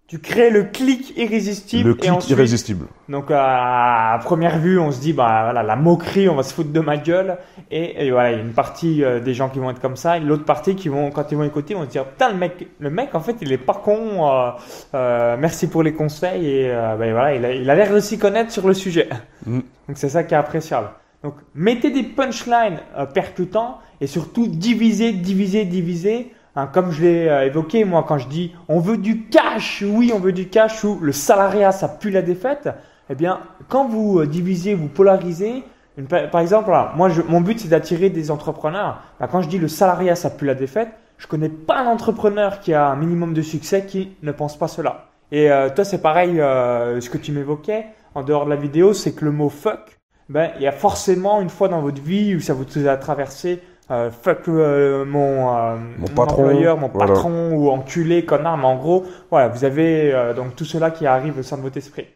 Tu 0.06 0.19
crées 0.19 0.51
le 0.51 0.65
clic 0.65 1.17
irrésistible. 1.17 1.89
Le 1.89 1.95
et 1.95 1.99
clic 1.99 2.12
ensuite, 2.12 2.31
irrésistible. 2.31 2.87
Donc 3.09 3.31
à 3.31 4.21
première 4.23 4.59
vue, 4.59 4.79
on 4.79 4.91
se 4.91 5.01
dit 5.01 5.15
bah 5.15 5.41
voilà 5.45 5.62
la 5.62 5.77
moquerie, 5.77 6.29
on 6.29 6.35
va 6.35 6.43
se 6.43 6.53
foutre 6.53 6.71
de 6.73 6.81
ma 6.81 6.99
gueule. 6.99 7.39
Et, 7.71 8.06
et 8.06 8.11
voilà, 8.11 8.33
il 8.33 8.37
y 8.37 8.41
a 8.41 8.43
une 8.43 8.53
partie 8.53 9.03
euh, 9.03 9.19
des 9.21 9.33
gens 9.33 9.49
qui 9.49 9.59
vont 9.59 9.71
être 9.71 9.81
comme 9.81 9.97
ça, 9.97 10.19
et 10.19 10.21
l'autre 10.21 10.45
partie 10.45 10.77
qui 10.77 10.89
vont 10.89 11.11
quand 11.11 11.33
ils 11.33 11.37
vont 11.37 11.45
écouter, 11.45 11.75
vont 11.75 11.85
se 11.85 11.89
dire 11.89 12.05
putain 12.05 12.31
le 12.31 12.37
mec, 12.37 12.69
le 12.79 12.91
mec 12.91 13.15
en 13.15 13.21
fait 13.21 13.37
il 13.41 13.51
est 13.51 13.59
pas 13.59 13.81
con. 13.83 14.29
euh, 14.29 14.51
euh, 14.95 15.37
merci 15.39 15.69
pour 15.69 15.83
les 15.83 15.95
conseils 15.95 16.47
et 16.47 16.69
ben, 16.69 17.12
voilà, 17.12 17.35
il 17.35 17.45
a 17.45 17.55
il 17.55 17.71
a 17.71 17.75
l'air 17.75 17.93
de 17.93 18.01
s'y 18.01 18.19
connaître 18.19 18.53
sur 18.53 18.69
le 18.69 18.75
sujet. 18.75 19.09
Mm. 19.47 19.61
Donc 19.89 19.96
c'est 19.96 20.11
ça 20.11 20.23
qui 20.23 20.34
est 20.34 20.37
appréciable. 20.37 20.91
Donc 21.25 21.37
mettez 21.55 21.91
des 21.91 22.03
punchlines 22.03 22.81
euh, 22.99 23.06
percutants 23.06 23.79
et 24.03 24.06
surtout 24.06 24.46
divisez, 24.46 25.13
divisez, 25.13 25.65
divisez. 25.65 26.33
Hein, 26.56 26.69
comme 26.73 26.91
je 26.93 27.03
l'ai 27.03 27.29
euh, 27.29 27.46
évoqué, 27.46 27.84
moi, 27.84 28.05
quand 28.06 28.19
je 28.19 28.29
dis 28.29 28.55
on 28.69 28.79
veut 28.79 28.96
du 28.96 29.27
cash, 29.27 29.82
oui, 29.87 30.13
on 30.15 30.20
veut 30.20 30.32
du 30.32 30.49
cash, 30.49 30.84
ou 30.84 30.99
le 31.01 31.13
salariat, 31.13 31.73
ça 31.73 31.89
pue 31.89 32.11
la 32.11 32.23
défaite, 32.23 32.69
eh 33.11 33.15
bien, 33.15 33.41
quand 33.69 33.89
vous 33.89 34.20
euh, 34.20 34.27
divisez, 34.27 34.75
vous 34.75 34.89
polarisez, 34.89 35.65
par 36.08 36.41
exemple, 36.41 36.67
voilà, 36.67 36.93
moi, 36.96 37.08
mon 37.29 37.41
but, 37.41 37.61
c'est 37.61 37.69
d'attirer 37.69 38.11
des 38.11 38.31
entrepreneurs. 38.31 39.01
Bah, 39.20 39.29
quand 39.31 39.43
je 39.43 39.49
dis 39.49 39.58
le 39.58 39.69
salariat, 39.69 40.17
ça 40.17 40.31
pue 40.31 40.46
la 40.46 40.55
défaite, 40.55 40.89
je 41.19 41.27
connais 41.27 41.49
pas 41.49 41.79
un 41.79 41.87
entrepreneur 41.87 42.61
qui 42.61 42.75
a 42.75 42.89
un 42.89 42.96
minimum 42.96 43.32
de 43.32 43.43
succès 43.43 43.87
qui 43.87 44.17
ne 44.23 44.32
pense 44.32 44.58
pas 44.58 44.69
cela. 44.69 45.06
Et 45.31 45.51
euh, 45.51 45.69
toi, 45.70 45.84
c'est 45.84 46.03
pareil, 46.03 46.41
euh, 46.41 47.01
ce 47.01 47.08
que 47.11 47.19
tu 47.19 47.32
m'évoquais 47.32 47.87
en 48.15 48.23
dehors 48.23 48.44
de 48.44 48.51
la 48.51 48.56
vidéo, 48.56 48.93
c'est 48.93 49.13
que 49.13 49.25
le 49.25 49.32
mot 49.32 49.49
fuck, 49.49 49.99
ben, 50.29 50.51
il 50.56 50.63
y 50.63 50.67
a 50.67 50.73
forcément 50.73 51.41
une 51.41 51.51
fois 51.51 51.69
dans 51.69 51.81
votre 51.81 52.03
vie 52.03 52.34
où 52.34 52.41
ça 52.41 52.55
vous 52.55 52.87
a 52.87 52.96
traversé 52.96 53.63
euh, 53.91 54.10
fuck 54.10 54.48
euh, 54.48 55.05
mon, 55.05 55.55
euh, 55.55 55.76
Mon 55.98 56.06
patron, 56.08 56.44
employeur, 56.44 56.79
mon 56.79 56.88
voilà. 56.88 57.12
patron 57.12 57.53
ou 57.53 57.69
enculé, 57.70 58.24
connard, 58.24 58.56
mais 58.56 58.64
en 58.67 58.76
gros, 58.76 59.05
voilà, 59.31 59.48
vous 59.48 59.64
avez 59.64 60.12
euh, 60.12 60.34
donc 60.34 60.56
tout 60.56 60.64
cela 60.64 60.91
qui 60.91 61.06
arrive 61.06 61.38
au 61.38 61.43
sein 61.43 61.56
de 61.56 61.62
votre 61.62 61.76
esprit. 61.76 62.06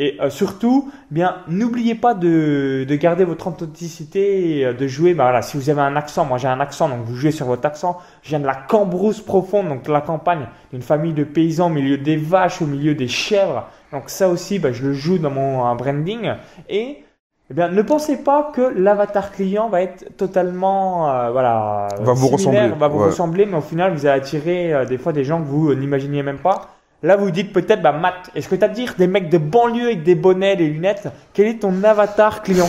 Et 0.00 0.16
euh, 0.20 0.30
surtout, 0.30 0.92
bien, 1.10 1.38
n'oubliez 1.48 1.96
pas 1.96 2.14
de, 2.14 2.86
de 2.88 2.94
garder 2.94 3.24
votre 3.24 3.48
authenticité 3.48 4.58
et 4.58 4.66
euh, 4.66 4.72
de 4.72 4.86
jouer. 4.86 5.12
Bah 5.12 5.24
voilà, 5.24 5.42
si 5.42 5.56
vous 5.56 5.70
avez 5.70 5.80
un 5.80 5.96
accent, 5.96 6.24
moi 6.24 6.38
j'ai 6.38 6.46
un 6.46 6.60
accent, 6.60 6.88
donc 6.88 7.00
vous 7.04 7.16
jouez 7.16 7.32
sur 7.32 7.46
votre 7.46 7.66
accent. 7.66 7.98
Je 8.22 8.28
viens 8.28 8.38
de 8.38 8.46
la 8.46 8.54
Cambrousse 8.54 9.20
profonde, 9.20 9.68
donc 9.68 9.82
de 9.82 9.90
la 9.92 10.00
campagne, 10.00 10.46
d'une 10.72 10.82
famille 10.82 11.14
de 11.14 11.24
paysans 11.24 11.66
au 11.66 11.70
milieu 11.74 11.98
des 11.98 12.16
vaches, 12.16 12.62
au 12.62 12.66
milieu 12.66 12.94
des 12.94 13.08
chèvres. 13.08 13.66
Donc 13.92 14.04
ça 14.06 14.28
aussi, 14.28 14.60
bah, 14.60 14.70
je 14.70 14.86
le 14.86 14.92
joue 14.92 15.18
dans 15.18 15.30
mon 15.30 15.74
branding. 15.74 16.30
Et 16.68 17.02
eh 17.50 17.54
bien, 17.54 17.68
ne 17.68 17.82
pensez 17.82 18.18
pas 18.18 18.52
que 18.54 18.60
l'avatar 18.60 19.32
client 19.32 19.68
va 19.68 19.82
être 19.82 20.16
totalement, 20.16 21.10
euh, 21.10 21.30
voilà, 21.30 21.88
Va 22.00 22.12
vous 22.12 22.28
ressembler, 22.28 22.68
va 22.68 22.88
vous 22.88 22.98
ouais. 22.98 23.06
ressembler, 23.06 23.46
mais 23.46 23.56
au 23.56 23.62
final, 23.62 23.94
vous 23.94 24.04
allez 24.06 24.20
attirer 24.20 24.74
euh, 24.74 24.84
des 24.84 24.98
fois 24.98 25.12
des 25.12 25.24
gens 25.24 25.40
que 25.40 25.46
vous 25.46 25.70
euh, 25.70 25.74
n'imaginiez 25.74 26.22
même 26.22 26.38
pas. 26.38 26.68
Là, 27.02 27.16
vous 27.16 27.30
dites 27.30 27.52
peut-être, 27.52 27.80
bah, 27.80 27.92
Matt, 27.92 28.30
est-ce 28.34 28.48
que 28.48 28.56
tu 28.56 28.64
as 28.64 28.68
dire 28.68 28.94
des 28.98 29.06
mecs 29.06 29.30
de 29.30 29.38
banlieue 29.38 29.86
avec 29.86 30.02
des 30.02 30.14
bonnets, 30.14 30.56
des 30.56 30.68
lunettes 30.68 31.08
Quel 31.32 31.46
est 31.46 31.60
ton 31.60 31.84
avatar 31.84 32.42
client 32.42 32.66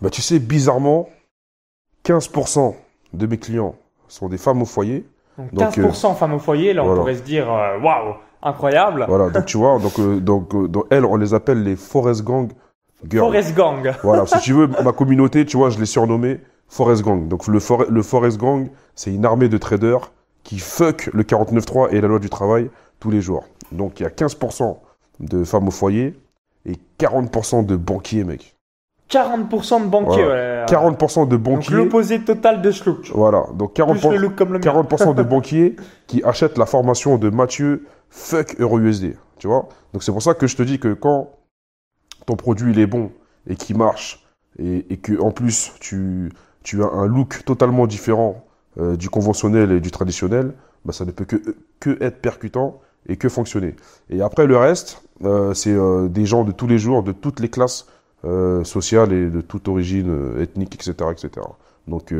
Bah, 0.00 0.08
tu 0.08 0.22
sais, 0.22 0.38
bizarrement, 0.38 1.08
15% 2.04 2.74
de 3.12 3.26
mes 3.26 3.38
clients 3.38 3.74
sont 4.08 4.28
des 4.28 4.38
femmes 4.38 4.62
au 4.62 4.66
foyer. 4.66 5.04
Donc, 5.36 5.52
Donc, 5.52 5.76
15% 5.76 6.14
femmes 6.14 6.34
au 6.34 6.38
foyer, 6.38 6.72
là, 6.72 6.82
on 6.82 6.86
voilà. 6.86 7.00
pourrait 7.00 7.16
se 7.16 7.22
dire, 7.22 7.52
euh, 7.52 7.78
waouh, 7.80 8.14
Incroyable. 8.42 9.06
Voilà, 9.08 9.30
donc 9.30 9.44
tu 9.46 9.56
vois, 9.56 9.78
donc, 9.78 9.98
euh, 9.98 10.20
donc, 10.20 10.54
euh, 10.54 10.68
donc 10.68 10.84
elles, 10.90 11.04
on 11.04 11.16
les 11.16 11.34
appelle 11.34 11.64
les 11.64 11.74
Forest 11.74 12.22
Gang 12.22 12.52
Forest 13.16 13.54
Gang. 13.54 13.92
Voilà, 14.02 14.26
si 14.26 14.38
tu 14.40 14.52
veux, 14.52 14.68
ma 14.84 14.92
communauté, 14.92 15.44
tu 15.44 15.56
vois, 15.56 15.70
je 15.70 15.78
l'ai 15.78 15.86
surnommé 15.86 16.40
Forest 16.68 17.02
Gang. 17.02 17.28
Donc 17.28 17.46
le, 17.46 17.60
For- 17.60 17.84
le 17.88 18.02
Forest 18.02 18.38
Gang, 18.38 18.68
c'est 18.94 19.12
une 19.12 19.24
armée 19.24 19.48
de 19.48 19.58
traders 19.58 20.12
qui 20.42 20.58
fuck 20.58 21.10
le 21.12 21.22
49.3 21.22 21.88
et 21.94 22.00
la 22.00 22.08
loi 22.08 22.18
du 22.18 22.30
travail 22.30 22.70
tous 23.00 23.10
les 23.10 23.20
jours. 23.20 23.44
Donc 23.72 24.00
il 24.00 24.04
y 24.04 24.06
a 24.06 24.10
15% 24.10 24.76
de 25.20 25.44
femmes 25.44 25.68
au 25.68 25.70
foyer 25.70 26.14
et 26.64 26.74
40% 26.98 27.66
de 27.66 27.76
banquiers, 27.76 28.24
mec. 28.24 28.56
40% 29.10 29.82
de 29.84 29.86
banquiers. 29.88 30.24
Voilà. 30.24 30.64
ouais. 30.64 30.64
40% 30.66 31.28
de 31.28 31.36
Donc 31.36 31.40
banquiers. 31.44 31.74
l'opposé 31.74 32.20
total 32.22 32.60
de 32.60 32.72
look. 32.84 33.10
Voilà, 33.14 33.44
donc 33.54 33.74
Plus 33.74 33.84
40%, 33.84 34.10
le 34.12 34.16
look 34.18 34.34
comme 34.34 34.52
le 34.52 34.58
mien. 34.58 34.64
40% 34.82 35.14
de 35.14 35.22
banquiers 35.24 35.76
qui 36.08 36.22
achètent 36.24 36.58
la 36.58 36.66
formation 36.66 37.16
de 37.16 37.30
Mathieu 37.30 37.86
fuck 38.10 38.56
EuroUSD. 38.58 39.16
Tu 39.38 39.46
vois 39.46 39.68
Donc 39.92 40.02
c'est 40.02 40.10
pour 40.12 40.22
ça 40.22 40.34
que 40.34 40.46
je 40.48 40.56
te 40.56 40.62
dis 40.64 40.78
que 40.80 40.92
quand 40.94 41.30
ton 42.26 42.36
produit 42.36 42.72
il 42.72 42.78
est 42.78 42.86
bon 42.86 43.10
et 43.48 43.56
qu'il 43.56 43.76
marche 43.76 44.26
et, 44.58 44.96
que 44.96 45.20
en 45.20 45.30
plus 45.30 45.72
tu, 45.80 46.32
as 46.82 46.92
un 46.92 47.06
look 47.06 47.44
totalement 47.44 47.86
différent 47.86 48.44
euh, 48.78 48.96
du 48.96 49.08
conventionnel 49.10 49.70
et 49.72 49.80
du 49.80 49.90
traditionnel, 49.90 50.54
bah, 50.84 50.92
ça 50.92 51.04
ne 51.04 51.10
peut 51.10 51.26
que, 51.26 52.02
être 52.02 52.20
percutant 52.20 52.80
et 53.08 53.16
que 53.16 53.28
fonctionner. 53.28 53.76
Et 54.10 54.20
après 54.20 54.46
le 54.46 54.56
reste, 54.56 55.02
euh, 55.24 55.54
c'est 55.54 55.72
euh, 55.72 56.08
des 56.08 56.26
gens 56.26 56.44
de 56.44 56.52
tous 56.52 56.66
les 56.66 56.78
jours, 56.78 57.02
de 57.02 57.12
toutes 57.12 57.40
les 57.40 57.48
classes 57.48 57.86
sociales 58.64 59.12
et 59.12 59.30
de 59.30 59.40
toute 59.40 59.68
origine 59.68 60.32
ethnique, 60.40 60.74
etc., 60.74 61.10
etc. 61.12 61.46
Donc 61.86 62.12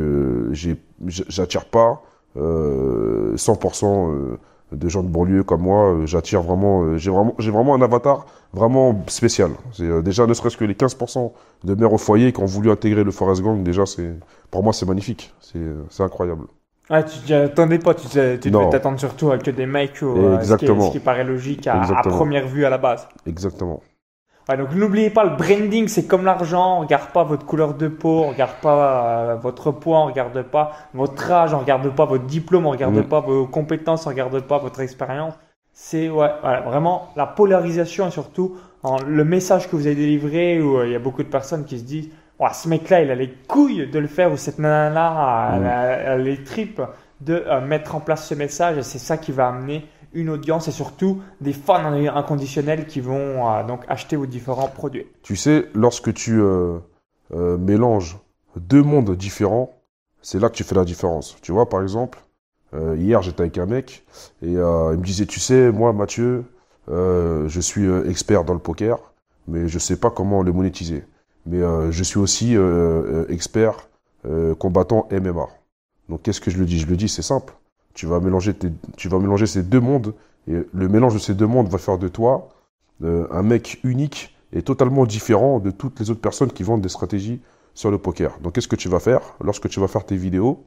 j'attire 1.05 1.65
pas 1.65 2.01
euh, 2.37 3.35
100% 3.35 4.11
euh, 4.11 4.37
de 4.71 4.89
gens 4.89 5.03
de 5.03 5.07
banlieue 5.09 5.43
comme 5.43 5.61
moi. 5.61 5.93
Euh, 5.93 6.05
J'attire 6.05 6.41
vraiment, 6.41 6.83
euh, 6.83 6.97
j'ai 6.97 7.11
vraiment, 7.11 7.35
j'ai 7.39 7.51
vraiment 7.51 7.75
un 7.75 7.81
avatar 7.81 8.25
vraiment 8.53 9.03
spécial. 9.07 9.51
C'est 9.73 9.83
euh, 9.83 10.01
déjà 10.01 10.25
ne 10.25 10.33
serait-ce 10.33 10.57
que 10.57 10.65
les 10.65 10.73
15% 10.73 11.31
de 11.63 11.75
mères 11.75 11.93
au 11.93 11.97
foyer 11.97 12.31
qui 12.33 12.41
ont 12.41 12.45
voulu 12.45 12.71
intégrer 12.71 13.03
le 13.03 13.11
Forest 13.11 13.41
Gang. 13.41 13.63
Déjà, 13.63 13.85
c'est 13.85 14.15
pour 14.51 14.63
moi 14.63 14.73
c'est 14.73 14.85
magnifique. 14.85 15.33
C'est 15.41 15.59
c'est 15.89 16.03
incroyable. 16.03 16.45
Ouais, 16.89 17.03
tu 17.03 17.19
t'y 17.19 17.33
attendais 17.33 17.79
pas, 17.79 17.93
tu, 17.93 18.07
tu 18.07 18.49
devais 18.49 18.69
t'attendre 18.69 18.97
surtout 18.97 19.29
à 19.31 19.37
que 19.37 19.51
des 19.51 19.65
mecs, 19.65 20.01
ou, 20.01 20.17
euh, 20.17 20.41
ce, 20.41 20.53
qui, 20.55 20.67
ce 20.67 20.91
qui 20.91 20.99
paraît 20.99 21.25
logique 21.25 21.67
à, 21.67 21.81
à 21.81 22.01
première 22.01 22.47
vue 22.47 22.63
à 22.65 22.69
la 22.69 22.77
base. 22.77 23.09
Exactement. 23.25 23.81
Ouais, 24.49 24.55
donc 24.55 24.73
n'oubliez 24.73 25.09
pas, 25.09 25.25
le 25.25 25.35
branding, 25.35 25.87
c'est 25.89 26.07
comme 26.07 26.23
l'argent. 26.23 26.77
On 26.77 26.79
regarde 26.81 27.09
pas 27.11 27.23
votre 27.23 27.45
couleur 27.45 27.73
de 27.73 27.89
peau, 27.89 28.23
on 28.25 28.29
regarde 28.29 28.55
pas 28.61 29.31
euh, 29.31 29.35
votre 29.35 29.71
poids, 29.71 29.99
on 29.99 30.05
regarde 30.05 30.41
pas 30.43 30.71
votre 30.93 31.29
âge, 31.31 31.53
on 31.53 31.59
regarde 31.59 31.89
pas 31.93 32.05
votre 32.05 32.23
diplôme, 32.25 32.65
on 32.65 32.69
regarde 32.71 32.95
Mm. 32.95 33.03
pas 33.03 33.19
vos 33.19 33.45
compétences, 33.45 34.05
on 34.07 34.09
regarde 34.09 34.39
pas 34.41 34.57
votre 34.57 34.79
expérience. 34.79 35.33
C'est 35.73 36.09
ouais, 36.09 36.29
voilà, 36.41 36.61
vraiment 36.61 37.09
la 37.17 37.25
polarisation 37.25 38.07
et 38.07 38.11
surtout 38.11 38.55
en- 38.83 38.97
le 39.05 39.25
message 39.25 39.69
que 39.69 39.75
vous 39.75 39.85
avez 39.85 39.95
délivré 39.95 40.61
où 40.61 40.77
euh, 40.77 40.85
il 40.87 40.93
y 40.93 40.95
a 40.95 40.99
beaucoup 40.99 41.23
de 41.23 41.27
personnes 41.29 41.65
qui 41.65 41.77
se 41.79 41.83
disent 41.83 42.09
Ouah, 42.39 42.53
ce 42.53 42.69
mec-là, 42.69 43.01
il 43.01 43.09
a 43.11 43.15
les 43.15 43.33
couilles 43.47 43.87
de 43.89 43.99
le 43.99 44.07
faire 44.07 44.31
ou 44.31 44.37
cette 44.37 44.59
nana-là, 44.59 45.51
elle, 45.55 45.61
Mm. 45.61 45.65
a- 45.65 45.83
elle 45.85 46.07
a 46.07 46.17
les 46.17 46.43
tripes 46.43 46.81
de 47.19 47.43
euh, 47.47 47.59
mettre 47.61 47.95
en 47.95 47.99
place 47.99 48.27
ce 48.27 48.33
message 48.35 48.77
et 48.77 48.83
c'est 48.83 48.99
ça 48.99 49.17
qui 49.17 49.31
va 49.31 49.47
amener 49.49 49.85
une 50.13 50.29
audience 50.29 50.67
et 50.67 50.71
surtout 50.71 51.21
des 51.41 51.53
fans 51.53 51.93
inconditionnels 51.93 52.87
qui 52.87 53.01
vont 53.01 53.49
euh, 53.49 53.63
donc 53.63 53.83
acheter 53.87 54.15
vos 54.15 54.25
différents 54.25 54.67
produits. 54.67 55.05
Tu 55.23 55.35
sais, 55.35 55.67
lorsque 55.73 56.13
tu 56.13 56.39
euh, 56.39 56.79
euh, 57.33 57.57
mélanges 57.57 58.17
deux 58.55 58.83
mondes 58.83 59.15
différents, 59.15 59.73
c'est 60.21 60.39
là 60.39 60.49
que 60.49 60.55
tu 60.55 60.63
fais 60.63 60.75
la 60.75 60.85
différence. 60.85 61.37
Tu 61.41 61.51
vois, 61.51 61.69
par 61.69 61.81
exemple, 61.81 62.19
hier 62.73 63.21
j'étais 63.21 63.41
avec 63.41 63.57
un 63.57 63.65
mec 63.65 64.05
et 64.41 64.51
il 64.51 64.57
me 64.57 65.03
disait, 65.03 65.25
tu 65.25 65.39
sais, 65.39 65.71
moi 65.71 65.93
Mathieu, 65.93 66.43
je 66.89 67.59
suis 67.61 67.87
expert 68.09 68.43
dans 68.43 68.53
le 68.53 68.59
poker, 68.59 68.97
mais 69.47 69.67
je 69.67 69.79
sais 69.79 69.95
pas 69.95 70.09
comment 70.09 70.41
le 70.41 70.51
monétiser. 70.51 71.05
Mais 71.45 71.59
je 71.91 72.03
suis 72.03 72.17
aussi 72.17 72.57
expert 73.29 73.87
combattant 74.57 75.07
MMA. 75.11 75.47
Donc 76.09 76.23
qu'est-ce 76.23 76.41
que 76.41 76.51
je 76.51 76.57
lui 76.57 76.65
dis? 76.65 76.79
Je 76.79 76.87
lui 76.87 76.97
dis, 76.97 77.07
c'est 77.07 77.21
simple. 77.21 77.53
Tu 77.97 78.05
vas 78.05 78.19
mélanger 78.19 78.53
ces 79.47 79.63
deux 79.63 79.79
mondes 79.79 80.13
et 80.47 80.57
le 80.71 80.87
mélange 80.87 81.15
de 81.15 81.19
ces 81.19 81.33
deux 81.33 81.47
mondes 81.47 81.67
va 81.67 81.79
faire 81.79 81.97
de 81.97 82.07
toi 82.07 82.49
euh, 83.03 83.27
un 83.31 83.41
mec 83.41 83.79
unique 83.83 84.37
et 84.53 84.61
totalement 84.61 85.07
différent 85.07 85.59
de 85.59 85.71
toutes 85.71 85.99
les 85.99 86.11
autres 86.11 86.21
personnes 86.21 86.51
qui 86.51 86.61
vendent 86.61 86.81
des 86.81 86.89
stratégies 86.89 87.41
sur 87.73 87.89
le 87.89 87.97
poker. 87.97 88.37
Donc 88.39 88.53
qu'est-ce 88.53 88.67
que 88.67 88.75
tu 88.75 88.87
vas 88.87 88.99
faire 88.99 89.21
lorsque 89.41 89.67
tu 89.67 89.79
vas 89.79 89.87
faire 89.87 90.05
tes 90.05 90.15
vidéos? 90.15 90.63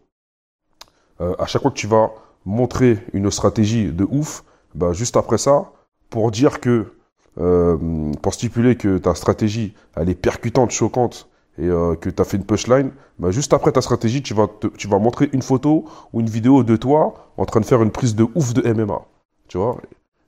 Euh, 1.21 1.37
À 1.39 1.47
chaque 1.47 1.63
fois 1.63 1.71
que 1.71 1.77
tu 1.77 1.87
vas 1.87 2.11
montrer 2.45 2.99
une 3.13 3.31
stratégie 3.31 3.93
de 3.93 4.05
ouf, 4.11 4.43
bah, 4.75 4.93
juste 4.93 5.17
après 5.17 5.39
ça, 5.39 5.71
pour 6.09 6.33
dire 6.33 6.59
que, 6.59 6.93
euh, 7.39 7.79
pour 8.23 8.35
stipuler 8.35 8.75
que 8.75 8.99
ta 8.99 9.15
stratégie, 9.15 9.75
elle 9.95 10.11
est 10.11 10.17
percutante, 10.17 10.73
choquante, 10.73 11.29
et 11.59 11.69
euh, 11.69 11.95
que 11.95 12.09
tu 12.09 12.21
as 12.23 12.25
fait 12.25 12.37
une 12.37 12.45
punchline, 12.45 12.91
bah, 13.19 13.31
juste 13.31 13.53
après 13.53 13.73
ta 13.73 13.81
stratégie, 13.81 14.23
tu 14.23 14.35
vas, 14.35 14.47
tu 14.77 14.89
vas 14.89 14.99
montrer 14.99 15.29
une 15.33 15.43
photo 15.43 15.85
ou 16.13 16.21
une 16.21 16.29
vidéo 16.29 16.63
de 16.65 16.77
toi 16.77 17.33
en 17.37 17.45
train 17.45 17.61
de 17.61 17.67
faire 17.67 17.83
une 17.83 17.91
prise 17.91 18.15
de 18.15 18.27
ouf 18.35 18.55
de 18.55 18.63
MMA. 18.73 19.03
Tu 19.49 19.59
vois? 19.59 19.79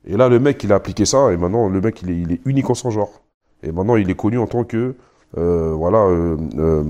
Et 0.05 0.17
là, 0.17 0.29
le 0.29 0.41
mec, 0.41 0.63
il 0.65 0.73
a 0.73 0.77
appliqué 0.77 1.05
ça, 1.05 1.33
et 1.33 1.37
maintenant, 1.37 1.69
le 1.69 1.81
mec, 1.81 2.03
il 2.03 2.33
est, 2.33 2.41
unique 2.45 2.69
en 2.71 2.75
son 2.75 2.91
genre. 2.91 3.23
Et 3.63 3.71
maintenant, 3.71 3.97
il 3.97 4.11
est 4.11 4.17
connu 4.17 4.39
en 4.39 4.47
tant 4.47 4.65
que, 4.65 4.95
euh, 5.39 5.73
voilà, 5.75 6.07
euh, 6.07 6.85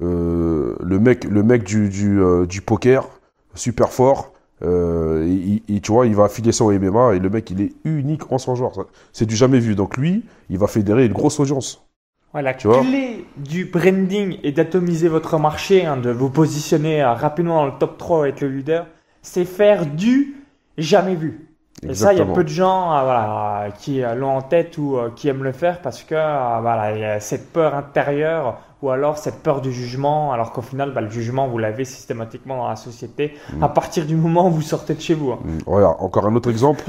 le 0.00 0.98
mec, 1.00 1.24
le 1.24 1.42
mec 1.42 1.64
du, 1.64 1.88
du, 1.88 2.62
poker, 2.62 3.08
super 3.54 3.92
fort. 3.92 4.32
Euh, 4.62 5.26
il- 5.68 5.80
tu 5.80 5.92
vois, 5.92 6.06
il 6.06 6.14
va 6.16 6.24
affilier 6.24 6.52
ça 6.52 6.64
au 6.64 6.72
MMA, 6.72 7.14
et 7.14 7.18
le 7.18 7.30
mec, 7.30 7.50
il 7.50 7.60
est 7.60 7.72
unique 7.84 8.32
en 8.32 8.38
son 8.38 8.54
genre. 8.54 8.86
C'est 9.12 9.26
du 9.26 9.36
jamais 9.36 9.58
vu. 9.58 9.74
Donc 9.74 9.96
lui, 9.96 10.24
il 10.50 10.58
va 10.58 10.66
fédérer 10.68 11.06
une 11.06 11.12
grosse 11.12 11.40
audience. 11.40 11.87
Ouais, 12.34 12.42
la 12.42 12.54
Tu 12.54 12.66
vois 12.68 12.80
clé 12.80 13.24
du 13.36 13.64
branding 13.64 14.38
et 14.42 14.52
d'atomiser 14.52 15.08
votre 15.08 15.38
marché, 15.38 15.86
hein, 15.86 15.96
de 15.96 16.10
vous 16.10 16.28
positionner 16.30 17.02
euh, 17.02 17.14
rapidement 17.14 17.56
dans 17.56 17.66
le 17.66 17.78
top 17.78 17.96
3 17.98 18.26
et 18.26 18.30
être 18.30 18.40
le 18.42 18.48
leader, 18.48 18.86
c'est 19.22 19.44
faire 19.44 19.86
du 19.86 20.36
jamais 20.76 21.14
vu. 21.14 21.44
Et 21.88 21.94
ça, 21.94 22.12
il 22.12 22.18
y 22.18 22.22
a 22.22 22.26
peu 22.26 22.42
de 22.42 22.48
gens 22.48 22.92
euh, 22.92 23.02
voilà, 23.02 23.62
euh, 23.66 23.70
qui 23.70 24.00
l'ont 24.16 24.36
en 24.36 24.42
tête 24.42 24.76
ou 24.78 24.96
euh, 24.96 25.10
qui 25.14 25.28
aiment 25.28 25.44
le 25.44 25.52
faire 25.52 25.80
parce 25.80 26.02
que 26.02 26.14
voilà, 26.14 26.92
il 26.94 27.00
y 27.00 27.04
a 27.04 27.20
cette 27.20 27.52
peur 27.52 27.74
intérieure 27.74 28.58
ou 28.82 28.90
alors 28.90 29.16
cette 29.18 29.42
peur 29.42 29.60
du 29.60 29.72
jugement, 29.72 30.32
alors 30.32 30.52
qu'au 30.52 30.60
final, 30.62 30.92
bah, 30.92 31.00
le 31.00 31.08
jugement, 31.10 31.48
vous 31.48 31.58
l'avez 31.58 31.84
systématiquement 31.84 32.58
dans 32.58 32.68
la 32.68 32.76
société 32.76 33.34
Mm. 33.52 33.62
à 33.62 33.68
partir 33.68 34.06
du 34.06 34.16
moment 34.16 34.48
où 34.48 34.50
vous 34.50 34.62
sortez 34.62 34.94
de 34.94 35.00
chez 35.00 35.14
vous. 35.14 35.32
hein. 35.32 35.38
Mm, 35.44 35.72
encore 35.72 36.26
un 36.26 36.34
autre 36.34 36.50
exemple. 36.50 36.84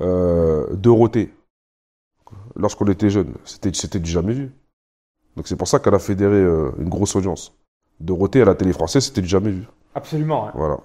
Dorothée. 0.00 1.30
Lorsqu'on 2.56 2.86
était 2.86 3.10
jeune, 3.10 3.34
c'était 3.44 3.98
du 3.98 4.10
jamais 4.10 4.32
vu. 4.32 4.50
Donc 5.36 5.46
c'est 5.48 5.56
pour 5.56 5.68
ça 5.68 5.78
qu'elle 5.78 5.94
a 5.94 5.98
fédéré 5.98 6.36
euh, 6.36 6.70
une 6.78 6.88
grosse 6.88 7.16
audience. 7.16 7.54
Dorothée 8.00 8.42
à 8.42 8.44
la 8.44 8.54
télé 8.54 8.72
française, 8.72 9.04
c'était 9.04 9.20
du 9.22 9.28
jamais 9.28 9.50
vu. 9.50 9.64
Absolument. 9.94 10.48
hein. 10.48 10.52
Voilà. 10.54 10.78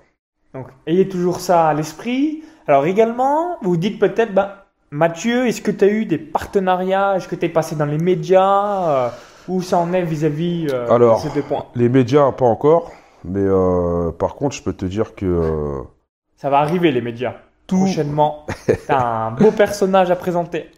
Donc, 0.54 0.68
ayez 0.86 1.08
toujours 1.10 1.40
ça 1.40 1.68
à 1.68 1.74
l'esprit. 1.74 2.44
Alors 2.68 2.86
également, 2.86 3.58
vous 3.62 3.78
dites 3.78 4.00
peut-être, 4.00 4.34
bah, 4.34 4.66
Mathieu, 4.92 5.48
est-ce 5.48 5.62
que 5.62 5.72
tu 5.72 5.84
as 5.84 5.88
eu 5.90 6.06
des 6.06 6.18
partenariats? 6.18 7.16
Est-ce 7.18 7.28
que 7.28 7.36
tu 7.36 7.46
es 7.46 7.50
passé 7.50 7.76
dans 7.76 7.86
les 7.86 7.98
médias? 7.98 8.90
Euh, 8.90 9.10
Où 9.50 9.62
ça 9.62 9.78
en 9.78 9.92
est 9.94 10.04
vis-à-vis 10.04 10.68
euh, 10.72 10.90
Alors, 10.90 11.22
de 11.24 11.28
ces 11.30 11.34
deux 11.36 11.42
points? 11.42 11.66
Les 11.76 11.90
médias, 11.90 12.32
pas 12.32 12.46
encore. 12.46 12.92
Mais 13.26 13.46
par 14.20 14.36
contre, 14.36 14.56
je 14.56 14.64
peux 14.64 14.74
te 14.74 14.86
dire 14.86 15.14
que 15.16 15.82
Ça 16.38 16.50
va 16.50 16.60
arriver, 16.60 16.92
les 16.92 17.02
médias. 17.02 17.34
tout, 17.66 17.78
Prochainement, 17.80 18.46
t'as 18.88 19.28
un 19.28 19.32
beau 19.32 19.52
personnage 19.52 20.12
à 20.12 20.16
présenter. 20.16 20.70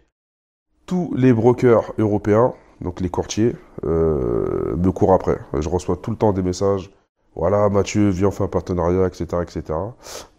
tous 0.86 1.12
les 1.16 1.32
brokers 1.32 1.92
européens, 1.98 2.54
donc 2.80 3.00
les 3.00 3.10
courtiers, 3.10 3.54
euh, 3.84 4.76
me 4.76 4.90
courent 4.90 5.12
après. 5.12 5.38
Je 5.58 5.68
reçois 5.68 5.96
tout 5.96 6.10
le 6.10 6.16
temps 6.16 6.32
des 6.32 6.42
messages. 6.42 6.90
Voilà, 7.36 7.68
Mathieu, 7.68 8.08
viens, 8.08 8.28
on 8.28 8.30
fait 8.30 8.44
un 8.44 8.48
partenariat, 8.48 9.06
etc., 9.06 9.26
etc. 9.42 9.78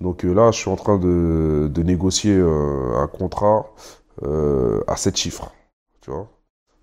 Donc 0.01 0.25
euh, 0.25 0.33
là, 0.33 0.51
je 0.51 0.57
suis 0.59 0.69
en 0.69 0.75
train 0.75 0.97
de, 0.97 1.69
de 1.73 1.83
négocier 1.83 2.35
euh, 2.35 2.97
un 2.97 3.07
contrat 3.07 3.67
euh, 4.23 4.81
à 4.87 4.97
7 4.97 5.15
chiffres. 5.15 5.51
Tu 6.01 6.11
vois? 6.11 6.27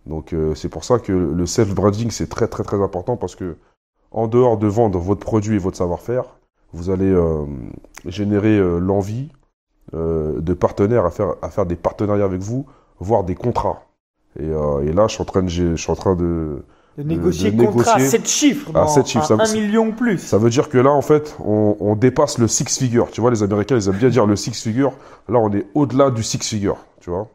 Donc 0.07 0.35
c'est 0.55 0.71
pour 0.71 0.85
ça 0.85 0.99
que 0.99 1.13
le 1.13 1.45
self-branding, 1.45 2.11
c'est 2.11 2.31
très, 2.31 2.49
très, 2.49 2.63
très 2.63 2.81
important 2.83 3.19
parce 3.19 3.37
que 3.37 3.57
en 4.11 4.27
dehors 4.27 4.57
de 4.57 4.67
vendre 4.67 4.99
votre 4.99 5.21
produit 5.21 5.57
et 5.57 5.59
votre 5.59 5.77
savoir-faire, 5.77 6.25
vous 6.73 6.89
allez 6.89 7.15
générer 8.07 8.59
l'envie 8.81 9.31
de 9.93 10.55
partenaires 10.55 11.05
à 11.05 11.11
faire, 11.11 11.35
à 11.43 11.51
faire 11.51 11.67
des 11.67 11.77
partenariats 11.77 12.25
avec 12.25 12.41
vous, 12.41 12.65
voire 13.01 13.23
des 13.23 13.35
contrats. 13.35 13.88
Et, 14.39 14.45
euh, 14.49 14.81
et 14.87 14.93
là, 14.93 15.07
je 15.09 15.15
suis 15.15 15.23
en 15.23 15.25
train 15.27 15.43
de, 15.43 15.49
je 15.49 15.75
suis 15.77 15.91
en 15.91 15.97
train 15.97 16.15
de, 16.15 16.63
De 16.97 17.03
négocier 17.03 17.51
de 17.51 17.65
contrat 17.65 17.93
à 17.93 17.99
négocier 17.99 18.19
7 18.19 18.29
chiffres. 18.29 18.71
à 18.71 18.73
dans 18.81 18.89
sept 18.89 19.07
chiffres, 19.07 19.33
un, 19.33 19.45
ça- 19.45 19.53
1 19.53 19.53
million 19.53 19.93
plus. 19.93 20.19
ça 20.19 20.39
veut 20.39 20.51
dire 20.51 20.69
que 20.69 20.79
là, 20.79 20.91
en 20.91 21.03
fait, 21.03 21.37
on, 21.45 21.77
on 21.81 21.97
dépasse 21.97 22.39
le 22.39 22.49
six 22.49 22.65
figure. 22.79 23.11
Tu 23.11 23.21
vois, 23.21 23.31
les 23.31 23.43
Américains, 23.43 23.77
ils 23.77 23.89
aiment 23.89 23.97
bien 23.99 24.09
dire 24.11 24.27
le 24.27 24.37
six 24.37 24.61
figure. 24.63 24.93
Là, 25.29 25.39
on 25.39 25.53
est 25.53 25.67
au-delà 25.75 26.11
du 26.11 26.23
six 26.23 26.39
figure. 26.39 26.79
Tu 27.01 27.11
vois. 27.11 27.29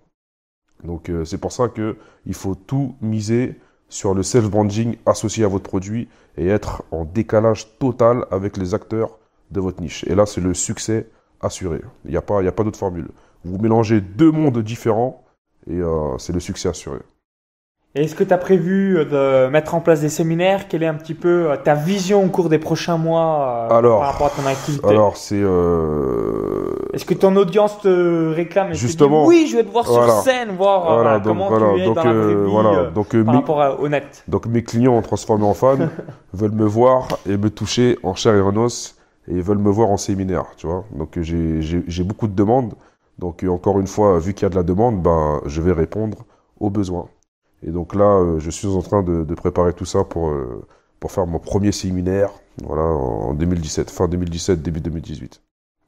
Donc, 0.83 1.10
euh, 1.10 1.24
c'est 1.25 1.38
pour 1.38 1.51
ça 1.51 1.67
que 1.69 1.98
il 2.25 2.33
faut 2.33 2.55
tout 2.55 2.95
miser 3.01 3.55
sur 3.89 4.13
le 4.13 4.24
self-branding 4.24 4.95
associé 5.05 5.43
à 5.45 5.48
votre 5.48 5.63
produit 5.69 6.07
et 6.38 6.48
être 6.48 6.83
en 6.91 7.05
décalage 7.05 7.77
total 7.79 8.25
avec 8.31 8.57
les 8.57 8.74
acteurs 8.74 9.19
de 9.51 9.60
votre 9.60 9.81
niche. 9.81 10.03
Et 10.07 10.15
là, 10.15 10.25
c'est 10.25 10.41
le 10.41 10.53
succès 10.53 11.07
assuré. 11.41 11.81
Il 12.05 12.12
n'y 12.12 12.17
a 12.17 12.22
pas, 12.22 12.41
il 12.41 12.45
y 12.45 12.48
a 12.48 12.51
pas 12.51 12.63
d'autre 12.63 12.79
formule. 12.79 13.10
vous 13.45 13.57
mélangez 13.60 14.01
deux 14.01 14.31
mondes 14.31 14.57
différents 14.60 15.23
et 15.70 15.79
euh, 15.79 16.17
c'est 16.17 16.34
le 16.34 16.39
succès 16.39 16.70
assuré. 16.70 17.00
Et 17.96 18.05
est-ce 18.05 18.15
que 18.15 18.24
tu 18.24 18.34
as 18.34 18.39
prévu 18.39 18.98
euh, 18.98 19.05
de 19.46 19.51
mettre 19.51 19.75
en 19.75 19.79
place 19.79 20.01
des 20.01 20.10
séminaires? 20.10 20.67
Quelle 20.67 20.82
est 20.82 20.88
un 20.88 20.96
petit 20.96 21.13
peu 21.13 21.51
euh, 21.51 21.58
ta 21.58 21.75
vision 21.75 22.24
au 22.25 22.27
cours 22.29 22.50
des 22.50 22.58
prochains 22.58 22.98
mois 22.98 23.67
euh, 23.72 23.75
Alors, 23.77 24.00
par 24.00 24.12
rapport 24.13 24.27
à 24.27 24.29
ton 24.41 24.48
activité? 24.48 24.88
Alors, 24.88 25.15
c'est. 25.15 25.39
euh, 25.39 26.74
Est-ce 26.93 27.05
que 27.05 27.13
ton 27.13 27.36
audience 27.36 27.79
te 27.82 28.34
réclame 28.34 28.70
et 28.70 28.72
te 28.72 28.75
dit, 28.77 28.82
Justement. 28.82 29.25
Oui, 29.27 29.48
je 29.48 29.58
vais 29.58 29.63
te 29.63 29.70
voir 29.72 29.86
Voilà. 29.86 30.12
sur 30.12 30.24
scène, 30.24 30.55
voir 30.55 30.82
voilà, 30.86 31.01
voilà, 31.01 31.20
donc, 31.20 31.24
comment 31.27 31.50
voilà, 31.50 31.74
tu 31.75 31.82
es 31.82 31.86
donc, 31.86 31.96
dans 31.96 32.03
la 32.03 32.13
vraie 32.13 32.36
vie 32.36 32.50
voilà, 32.50 32.84
donc, 32.86 33.10
par 33.10 33.20
mes- 33.25 33.39
rapport 33.39 33.62
à, 33.62 33.79
au 33.79 33.88
net? 33.89 34.24
donc 34.27 34.46
mes 34.48 34.63
clients 34.63 35.00
transformés 35.03 35.46
en 35.46 35.53
fans 35.53 35.77
veulent 36.34 36.51
me 36.51 36.65
voir 36.65 37.08
et 37.29 37.38
me 37.38 37.51
toucher 37.51 38.00
en 38.01 38.15
chair 38.15 38.34
et 38.34 38.41
en 38.41 38.55
os 38.58 38.96
et 39.27 39.39
veulent 39.39 39.60
me 39.60 39.70
voir 39.70 39.89
en 39.91 39.98
séminaire, 39.98 40.46
tu 40.58 40.65
vois. 40.65 40.84
Donc 40.96 41.20
j'ai 41.22 42.03
beaucoup 42.03 42.27
de 42.27 42.34
demandes. 42.34 42.74
Donc 43.20 43.43
euh, 43.43 43.50
encore 43.50 43.79
une 43.79 43.88
fois, 43.88 44.20
vu 44.20 44.34
qu'il 44.34 44.43
y 44.43 44.46
a 44.48 44.50
de 44.50 44.55
la 44.55 44.63
demande, 44.63 45.01
ben, 45.01 45.41
je 45.46 45.62
vais 45.62 45.72
répondre 45.74 46.25
aux 46.60 46.70
besoins. 46.70 47.10
Et 47.63 47.72
donc 47.72 47.96
là, 47.96 48.05
euh, 48.20 48.39
je 48.39 48.50
suis 48.51 48.67
en 48.67 48.82
train 48.82 49.03
de, 49.03 49.24
de 49.24 49.36
préparer 49.36 49.74
tout 49.74 49.86
ça 49.86 50.03
pour, 50.03 50.29
euh, 50.29 50.65
pour 51.00 51.12
faire 51.12 51.27
mon 51.27 51.39
premier 51.39 51.72
séminaire 51.72 52.32
voilà, 52.63 52.84
en 52.84 53.34
2017, 53.34 53.89
fin 53.91 54.08
2017, 54.08 54.62
début 54.62 54.82
2018. 54.82 55.41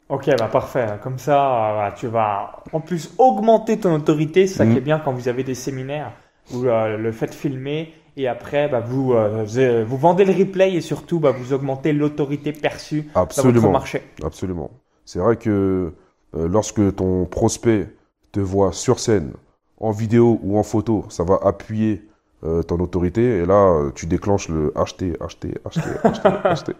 Ok, 0.10 0.30
bah 0.38 0.48
parfait. 0.48 1.00
Comme 1.02 1.18
ça, 1.18 1.72
voilà, 1.74 1.92
tu 1.98 2.08
vas 2.08 2.64
en 2.72 2.80
plus 2.80 3.14
augmenter 3.18 3.80
ton 3.80 3.96
autorité. 3.96 4.46
C'est 4.48 4.58
ça 4.58 4.66
Mhm. 4.66 4.74
qui 4.74 4.78
est 4.78 4.82
bien 4.82 5.00
quand 5.00 5.12
vous 5.14 5.28
avez 5.28 5.44
des 5.44 5.56
séminaires 5.56 6.14
où 6.52 6.66
euh, 6.68 6.98
le 6.98 7.12
faites 7.12 7.34
filmer 7.34 7.92
et 8.16 8.28
après, 8.28 8.70
bah, 8.70 8.82
vous, 8.82 9.14
euh, 9.14 9.44
vous, 9.44 9.90
vous 9.90 9.98
vendez 9.98 10.24
le 10.26 10.32
replay 10.34 10.74
et 10.76 10.82
surtout, 10.82 11.20
bah, 11.20 11.32
vous 11.32 11.54
augmentez 11.54 11.92
l'autorité 11.92 12.54
perçue 12.54 13.10
dans 13.36 13.44
votre 13.44 13.68
Absolument. 13.68 13.70
marché. 13.70 14.04
Absolument. 14.24 14.72
C'est 15.06 15.20
vrai 15.20 15.38
que 15.38 15.94
lorsque 16.36 16.96
ton 16.96 17.26
prospect 17.26 17.88
te 18.32 18.40
voit 18.40 18.72
sur 18.74 19.00
scène, 19.00 19.34
en 19.80 19.92
vidéo 19.92 20.40
ou 20.44 20.58
en 20.58 20.64
photo, 20.64 21.06
ça 21.10 21.24
va 21.24 21.40
appuyer 21.44 22.08
euh, 22.44 22.62
ton 22.64 22.80
autorité 22.80 23.40
et 23.40 23.46
là, 23.46 23.68
euh, 23.72 23.92
tu 23.94 24.06
déclenches 24.06 24.50
le 24.50 24.72
acheter, 24.78 25.14
acheter, 25.20 25.56
acheter, 25.66 25.90
acheter, 26.04 26.30
acheter. 26.44 26.74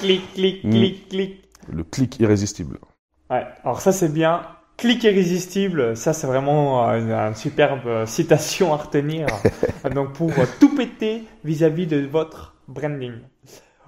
Clic, 0.00 0.32
clic, 0.34 0.64
Mhm. 0.64 0.70
clic, 0.70 1.08
clic. 1.08 1.48
Le 1.72 1.84
clic 1.84 2.18
irrésistible. 2.20 2.78
Ouais, 3.30 3.46
alors 3.64 3.80
ça 3.80 3.92
c'est 3.92 4.12
bien. 4.12 4.42
Clic 4.76 5.04
irrésistible, 5.04 5.96
ça 5.96 6.12
c'est 6.12 6.26
vraiment 6.26 6.88
euh, 6.88 6.98
une, 6.98 7.12
une 7.12 7.34
superbe 7.34 7.86
euh, 7.86 8.06
citation 8.06 8.72
à 8.72 8.76
retenir. 8.78 9.26
Donc 9.94 10.14
pour 10.14 10.30
euh, 10.30 10.46
tout 10.58 10.74
péter 10.74 11.24
vis-à-vis 11.44 11.86
de 11.86 12.06
votre 12.06 12.54
branding. 12.66 13.12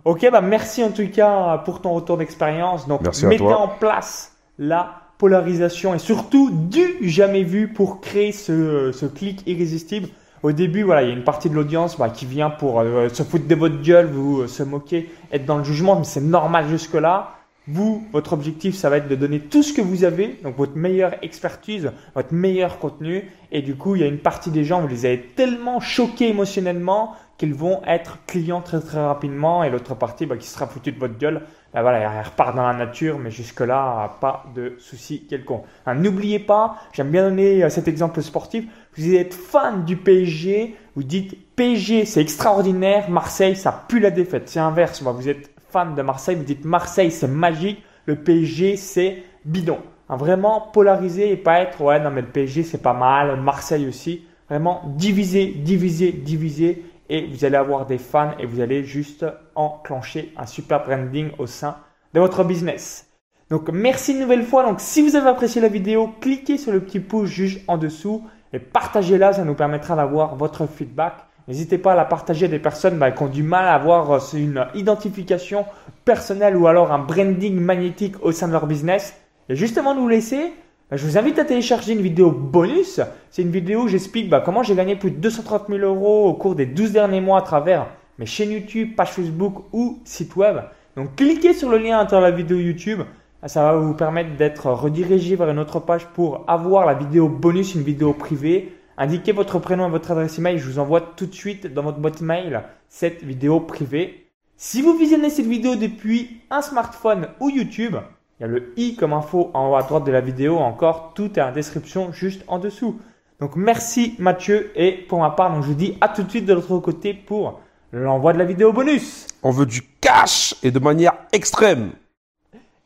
Ok, 0.05 0.29
bah 0.31 0.41
merci 0.41 0.85
en 0.85 0.91
tout 0.91 1.09
cas 1.09 1.59
pour 1.65 1.81
ton 1.81 1.93
retour 1.95 2.17
d'expérience. 2.19 2.87
Donc 2.87 3.01
Merci 3.03 3.27
mettez 3.27 3.45
en 3.45 3.69
place 3.69 4.32
la 4.59 5.03
polarisation 5.19 5.95
et 5.95 5.99
surtout 5.99 6.51
du 6.51 7.09
jamais 7.09 7.45
vu 7.45 7.69
pour 7.69 8.01
créer 8.01 8.33
ce, 8.33 8.91
ce 8.93 9.07
clic 9.07 9.43
irrésistible. 9.47 10.09
Au 10.43 10.51
début, 10.51 10.83
voilà, 10.83 11.03
il 11.03 11.09
y 11.09 11.13
a 11.13 11.15
une 11.15 11.23
partie 11.23 11.49
de 11.49 11.55
l'audience 11.55 11.97
bah, 11.97 12.11
qui 12.11 12.27
vient 12.27 12.51
pour 12.51 12.81
euh, 12.81 13.09
se 13.09 13.23
foutre 13.23 13.47
de 13.47 13.55
votre 13.55 13.81
gueule, 13.81 14.07
vous 14.07 14.41
euh, 14.41 14.49
se 14.49 14.65
moquer, 14.65 15.09
être 15.31 15.45
dans 15.45 15.59
le 15.59 15.65
jugement, 15.65 15.97
mais 15.97 16.05
c'est 16.05 16.21
normal 16.21 16.69
jusque-là. 16.69 17.37
Vous, 17.69 18.05
votre 18.13 18.33
objectif, 18.33 18.75
ça 18.75 18.91
va 18.91 18.97
être 18.97 19.07
de 19.07 19.15
donner 19.15 19.39
tout 19.39 19.63
ce 19.63 19.73
que 19.73 19.81
vous 19.81 20.03
avez, 20.03 20.41
donc 20.43 20.57
votre 20.57 20.77
meilleure 20.77 21.15
expertise, 21.23 21.93
votre 22.17 22.35
meilleur 22.35 22.81
contenu. 22.81 23.31
Et 23.53 23.63
du 23.63 23.77
coup, 23.77 23.95
il 23.95 24.03
y 24.03 24.05
a 24.05 24.09
une 24.09 24.19
partie 24.19 24.51
des 24.51 24.65
gens, 24.65 24.81
vous 24.81 24.89
les 24.89 25.07
avez 25.07 25.21
tellement 25.21 25.79
choqués 25.79 26.31
émotionnellement 26.31 27.15
qu'ils 27.43 27.55
vont 27.55 27.83
être 27.89 28.19
clients 28.29 28.61
très 28.61 28.79
très 28.79 29.05
rapidement. 29.05 29.65
Et 29.65 29.71
l'autre 29.71 29.97
partie, 29.97 30.27
bah, 30.27 30.37
qui 30.37 30.47
sera 30.47 30.69
foutue 30.69 30.93
de 30.93 31.01
votre 31.01 31.19
gueule, 31.19 31.43
bah, 31.75 31.83
voilà, 31.83 31.99
elle 31.99 32.25
repart 32.25 32.55
dans 32.55 32.65
la 32.65 32.73
nature, 32.73 33.19
mais 33.19 33.33
jusque-là, 33.33 34.17
pas 34.21 34.45
de 34.55 34.77
souci 34.79 35.27
quelconque. 35.27 35.65
Hein, 35.85 35.97
N'oubliez 35.97 36.39
pas, 36.39 36.77
j'aime 36.93 37.11
bien 37.11 37.29
donner 37.29 37.65
euh, 37.65 37.69
cet 37.69 37.89
exemple 37.89 38.23
sportif. 38.23 38.65
Vous 38.97 39.13
êtes 39.13 39.35
fan 39.35 39.85
du 39.85 39.97
PSG, 39.97 40.77
vous 40.95 41.03
dites 41.03 41.37
PSG, 41.57 42.05
c'est 42.05 42.21
extraordinaire, 42.21 43.11
Marseille, 43.11 43.57
ça 43.57 43.87
pue 43.89 43.99
la 43.99 44.13
défaite. 44.13 44.49
C'est 44.49 44.61
inverse, 44.61 45.03
bah, 45.03 45.11
vous 45.11 45.29
êtes 45.29 45.51
fan 45.71 45.97
de 45.97 46.03
Marseille, 46.03 46.37
vous 46.37 46.45
dites 46.45 46.65
Marseille, 46.65 47.11
c'est 47.11 47.27
magique, 47.27 47.83
le 48.07 48.15
PSG, 48.15 48.77
c'est 48.77 49.25
bidon. 49.45 49.79
Hein, 50.09 50.17
vraiment 50.17 50.61
polariser 50.61 51.33
et 51.33 51.37
pas 51.37 51.59
être 51.59 51.81
ouais, 51.81 51.99
non, 51.99 52.13
mais 52.13 52.21
le 52.21 52.29
PSG, 52.29 52.63
c'est 52.63 52.83
pas 52.83 52.95
mal, 52.95 53.41
Marseille 53.41 53.89
aussi. 53.89 54.27
Vraiment 54.49 54.83
diviser, 54.97 55.47
diviser, 55.47 56.13
diviser 56.13 56.85
et 57.13 57.27
vous 57.27 57.45
allez 57.45 57.57
avoir 57.57 57.85
des 57.85 57.99
fans 57.99 58.33
et 58.39 58.47
vous 58.47 58.61
allez 58.61 58.85
juste 58.85 59.27
enclencher 59.55 60.33
un 60.39 60.47
super 60.47 60.83
branding 60.83 61.31
au 61.39 61.47
sein 61.47 61.77
de 62.15 62.21
votre 62.21 62.43
business. 62.43 63.07
Donc 63.51 63.69
merci 63.69 64.13
une 64.13 64.21
nouvelle 64.21 64.45
fois. 64.45 64.65
Donc 64.65 64.81
si 64.81 65.03
vous 65.03 65.15
avez 65.15 65.29
apprécié 65.29 65.61
la 65.61 65.69
vidéo, 65.69 66.09
cliquez 66.23 66.57
sur 66.57 66.73
le 66.73 66.81
petit 66.81 67.01
pouce 67.01 67.29
juste 67.29 67.61
en 67.69 67.77
dessous 67.77 68.25
et 68.55 68.59
partagez-la, 68.59 69.35
ça 69.35 69.45
nous 69.45 69.55
permettra 69.55 69.95
d'avoir 69.95 70.37
votre 70.37 70.67
feedback. 70.67 71.13
N'hésitez 71.49 71.77
pas 71.77 71.93
à 71.93 71.97
la 71.97 72.07
partager 72.07 72.47
à 72.47 72.49
des 72.49 72.59
personnes 72.59 72.97
bah, 72.97 73.11
qui 73.11 73.23
ont 73.23 73.29
du 73.29 73.43
mal 73.43 73.67
à 73.67 73.75
avoir 73.75 74.11
euh, 74.11 74.19
une 74.33 74.67
identification 74.75 75.67
personnelle 76.07 76.57
ou 76.57 76.67
alors 76.67 76.93
un 76.93 76.99
branding 76.99 77.61
magnétique 77.61 78.15
au 78.23 78.33
sein 78.33 78.47
de 78.47 78.53
leur 78.53 78.67
business. 78.67 79.15
Et 79.51 79.57
justement 79.57 79.95
de 79.95 80.01
vous 80.01 80.09
laisser, 80.09 80.55
je 80.95 81.07
vous 81.07 81.17
invite 81.17 81.39
à 81.39 81.45
télécharger 81.45 81.95
une 81.95 82.03
vidéo 82.03 82.31
bonus. 82.31 83.01
C'est 83.31 83.43
une 83.43 83.51
vidéo 83.51 83.85
où 83.85 83.89
j'explique 83.89 84.29
bah, 84.29 84.43
comment 84.45 84.63
j'ai 84.63 84.75
gagné 84.75 84.95
plus 84.95 85.11
de 85.11 85.17
230 85.17 85.69
000 85.69 85.79
euros 85.81 86.29
au 86.29 86.35
cours 86.35 86.55
des 86.55 86.67
12 86.67 86.93
derniers 86.93 87.23
mois 87.23 87.39
à 87.39 87.43
travers 87.43 87.87
mes 88.19 88.27
chaînes 88.27 88.51
YouTube, 88.51 88.95
page 88.95 89.13
Facebook 89.13 89.65
ou 89.73 90.01
site 90.05 90.37
web. 90.37 90.59
Donc 90.97 91.17
cliquez 91.17 91.55
sur 91.55 91.71
le 91.71 91.79
lien 91.79 92.01
à 92.01 92.21
la 92.21 92.31
vidéo 92.31 92.59
YouTube. 92.59 93.01
Ça 93.47 93.63
va 93.63 93.77
vous 93.79 93.95
permettre 93.95 94.37
d'être 94.37 94.71
redirigé 94.71 95.35
vers 95.35 95.49
une 95.49 95.59
autre 95.59 95.81
page 95.81 96.07
pour 96.09 96.45
avoir 96.47 96.85
la 96.85 96.95
vidéo 96.95 97.29
bonus, 97.29 97.75
une 97.75 97.83
vidéo 97.83 98.13
privée. 98.13 98.77
Indiquez 98.99 99.33
votre 99.33 99.59
prénom 99.59 99.89
et 99.89 99.91
votre 99.91 100.11
adresse 100.11 100.39
email. 100.39 100.59
Je 100.59 100.69
vous 100.69 100.79
envoie 100.79 101.01
tout 101.01 101.27
de 101.27 101.35
suite 101.35 101.73
dans 101.73 101.83
votre 101.83 101.99
boîte 101.99 102.21
mail 102.21 102.65
cette 102.91 103.25
vidéo 103.25 103.61
privée. 103.61 104.27
Si 104.59 104.83
vous 104.83 104.97
visionnez 104.97 105.31
cette 105.31 105.47
vidéo 105.47 105.75
depuis 105.75 106.43
un 106.51 106.61
smartphone 106.61 107.29
ou 107.41 107.49
YouTube, 107.49 107.97
il 108.43 108.47
y 108.47 108.49
a 108.49 108.49
le 108.49 108.73
i 108.77 108.97
comme 108.97 109.13
info 109.13 109.53
en 109.55 109.71
haut 109.71 109.77
à 109.77 109.85
droite 109.85 110.03
de 110.03 110.11
la 110.11 110.21
vidéo. 110.21 110.59
Encore, 110.59 111.13
tout 111.15 111.39
est 111.39 111.43
en 111.43 111.53
description 111.53 112.13
juste 112.13 112.43
en 112.49 112.59
dessous. 112.59 113.01
Donc 113.39 113.55
merci 113.55 114.17
Mathieu 114.19 114.73
et 114.75 114.93
pour 115.09 115.21
ma 115.21 115.31
part, 115.31 115.53
donc 115.53 115.63
je 115.63 115.69
vous 115.69 115.75
dis 115.75 115.97
à 116.01 116.09
tout 116.09 116.25
de 116.25 116.31
suite 116.31 116.45
de 116.45 116.53
l'autre 116.53 116.79
côté 116.79 117.15
pour 117.15 117.61
l'envoi 117.93 118.33
de 118.33 118.39
la 118.39 118.45
vidéo 118.45 118.73
bonus. 118.73 119.29
On 119.45 119.53
veut 119.53 119.67
du 119.67 119.83
cash 120.01 120.57
et 120.65 120.73
de 120.73 120.79
manière 120.81 121.15
extrême. 121.33 121.93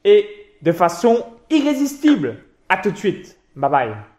et 0.04 0.28
de 0.62 0.72
façon 0.72 1.24
irrésistible. 1.50 2.36
À 2.68 2.76
tout 2.76 2.90
de 2.90 2.96
suite. 2.96 3.38
Bye 3.54 3.70
bye. 3.70 4.15